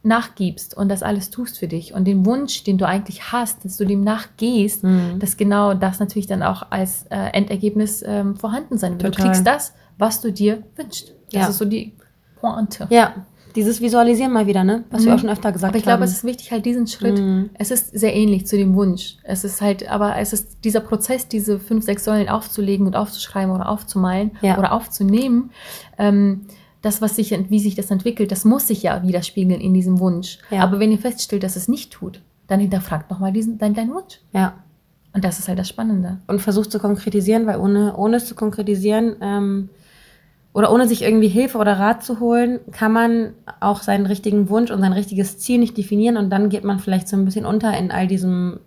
[0.02, 3.76] nachgibst und das alles tust für dich und den Wunsch, den du eigentlich hast, dass
[3.76, 5.18] du dem nachgehst, Mhm.
[5.18, 9.16] dass genau das natürlich dann auch als äh, Endergebnis ähm, vorhanden sein wird.
[9.18, 11.12] Du kriegst das, was du dir wünschst.
[11.32, 11.48] Das Ja.
[11.48, 11.94] ist so die
[12.40, 12.86] Pointe.
[12.90, 13.26] Ja,
[13.56, 14.84] dieses Visualisieren mal wieder, ne?
[14.90, 15.16] Was wir Mhm.
[15.16, 16.02] auch schon öfter gesagt Aber ich glaube, haben.
[16.04, 17.18] es ist wichtig, halt diesen Schritt.
[17.18, 17.50] Mhm.
[17.54, 19.16] Es ist sehr ähnlich zu dem Wunsch.
[19.24, 23.52] Es ist halt, aber es ist dieser Prozess, diese fünf, sechs Säulen aufzulegen und aufzuschreiben
[23.52, 24.58] oder aufzumalen Ja.
[24.58, 25.50] oder aufzunehmen.
[25.98, 26.46] Ähm,
[26.88, 30.38] das, was sich, wie sich das entwickelt, das muss sich ja widerspiegeln in diesem Wunsch.
[30.50, 30.62] Ja.
[30.62, 34.20] Aber wenn ihr feststellt, dass es nicht tut, dann hinterfragt nochmal diesen, dein, deinen Wunsch.
[34.32, 34.54] ja.
[35.14, 36.18] Und das ist halt das Spannende.
[36.26, 39.68] Und versucht zu konkretisieren, weil ohne, ohne es zu konkretisieren ähm,
[40.52, 44.70] oder ohne sich irgendwie Hilfe oder Rat zu holen, kann man auch seinen richtigen Wunsch
[44.70, 47.76] und sein richtiges Ziel nicht definieren und dann geht man vielleicht so ein bisschen unter
[47.76, 48.60] in all diesem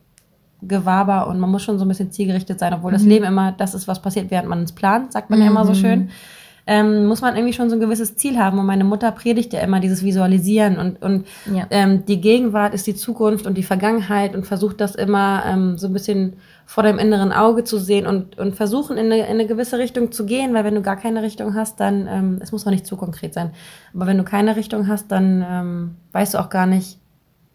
[0.64, 3.10] Gewaber und man muss schon so ein bisschen zielgerichtet sein, obwohl das Mhm.
[3.10, 5.72] Leben immer das ist, was passiert, während man es plant, sagt man ja immer so
[5.72, 5.76] Mhm.
[5.76, 6.10] schön.
[6.68, 8.60] Ähm, muss man irgendwie schon so ein gewisses Ziel haben.
[8.60, 11.66] Und meine Mutter predigt ja immer dieses Visualisieren und, und Ja.
[11.72, 15.88] ähm, die Gegenwart ist die Zukunft und die Vergangenheit und versucht das immer ähm, so
[15.88, 16.34] ein bisschen
[16.68, 20.12] vor deinem inneren Auge zu sehen und, und versuchen in eine, in eine gewisse Richtung
[20.12, 22.86] zu gehen, weil wenn du gar keine Richtung hast, dann, ähm, es muss auch nicht
[22.86, 23.52] zu konkret sein,
[23.94, 26.98] aber wenn du keine Richtung hast, dann ähm, weißt du auch gar nicht,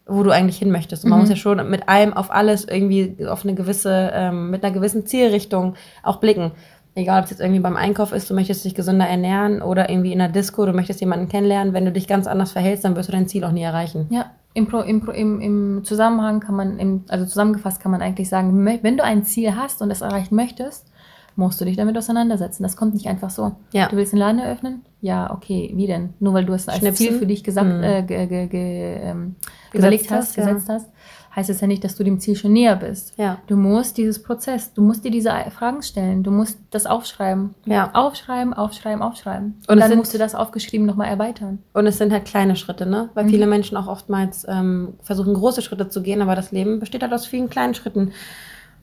[0.09, 1.03] wo du eigentlich hin möchtest.
[1.03, 1.23] Und man Mhm.
[1.23, 5.05] muss ja schon mit allem auf alles irgendwie auf eine gewisse, ähm, mit einer gewissen
[5.05, 6.51] Zielrichtung auch blicken.
[6.97, 10.13] Egal, ob es jetzt irgendwie beim Einkauf ist, du möchtest dich gesünder ernähren oder irgendwie
[10.13, 11.71] in der Disco, du möchtest jemanden kennenlernen.
[11.71, 14.07] Wenn du dich ganz anders verhältst, dann wirst du dein Ziel auch nie erreichen.
[14.09, 18.01] Ja, im, Pro, im, Pro, im, im Zusammenhang kann man, im, also zusammengefasst kann man
[18.01, 20.87] eigentlich sagen, wenn du ein Ziel hast und es erreichen möchtest,
[21.35, 22.63] musst du dich damit auseinandersetzen.
[22.63, 23.51] Das kommt nicht einfach so.
[23.73, 23.89] Ja.
[23.89, 24.81] Du willst einen Laden eröffnen?
[24.99, 26.15] Ja, okay, wie denn?
[26.19, 26.95] Nur weil du es als Schnipsen?
[27.09, 27.83] Ziel für dich gesagt, Mhm.
[27.83, 29.35] äh, ge, ge, ge, ähm,
[29.71, 30.45] Gesetzt hast, hast, ja.
[30.47, 30.89] gesetzt hast,
[31.37, 33.13] heißt es ja nicht, dass du dem Ziel schon näher bist.
[33.17, 33.37] Ja.
[33.47, 37.53] Du musst dieses Prozess, du musst dir diese Fragen stellen, du musst das aufschreiben.
[37.65, 37.91] Ja.
[37.93, 39.53] Aufschreiben, aufschreiben, aufschreiben.
[39.67, 41.59] Und Und dann sind- musst du das aufgeschrieben nochmal erweitern.
[41.73, 43.09] Und es sind halt kleine Schritte, ne?
[43.13, 43.29] Weil Mhm.
[43.29, 47.13] viele Menschen auch oftmals ähm, versuchen, große Schritte zu gehen, aber das Leben besteht halt
[47.13, 48.11] aus vielen kleinen Schritten.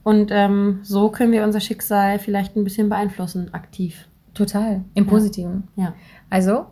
[0.03, 4.07] Und ähm, so können wir unser Schicksal vielleicht ein bisschen beeinflussen, aktiv.
[4.33, 5.09] Total, im Ja.
[5.09, 5.67] Positiven.
[5.75, 5.93] Ja.
[6.29, 6.65] Also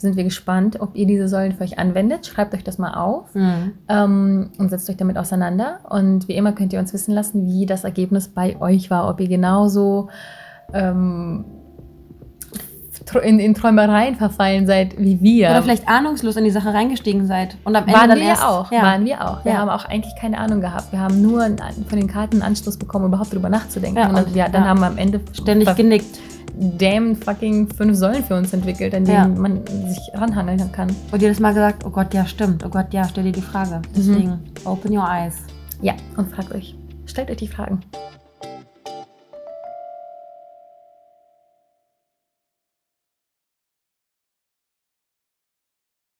[0.00, 2.26] sind wir gespannt, ob ihr diese Säulen für euch anwendet.
[2.26, 3.72] Schreibt euch das mal auf Mhm.
[3.88, 5.78] ähm, und setzt euch damit auseinander.
[5.88, 9.08] Und wie immer könnt ihr uns wissen lassen, wie das Ergebnis bei euch war.
[9.08, 10.08] Ob ihr genauso
[10.72, 11.44] ähm,
[13.24, 15.50] in, in Träumereien verfallen seid wie wir.
[15.50, 17.56] Oder vielleicht ahnungslos in die Sache reingestiegen seid.
[17.64, 18.70] Und am Ende waren dann wir erst, auch.
[18.70, 18.82] Ja.
[18.82, 19.44] Waren wir auch.
[19.44, 19.58] Wir Ja.
[19.58, 20.92] haben auch eigentlich keine Ahnung gehabt.
[20.92, 23.98] Wir haben nur von den Karten einen Anstoß bekommen, überhaupt drüber nachzudenken.
[23.98, 26.18] Ja, und, und- ja, dann haben wir am Ende Ständig genickt.
[26.60, 29.40] Damn fucking fünf Säulen für uns entwickelt, an denen Ja.
[29.40, 30.94] man sich ranhangeln kann.
[31.10, 32.64] Und jedes Mal gesagt, oh Gott, ja, stimmt.
[32.64, 33.80] Oh Gott, ja, stell dir die Frage.
[33.96, 35.34] Deswegen, open your eyes.
[35.80, 37.80] Ja, und fragt euch, stellt euch die Fragen.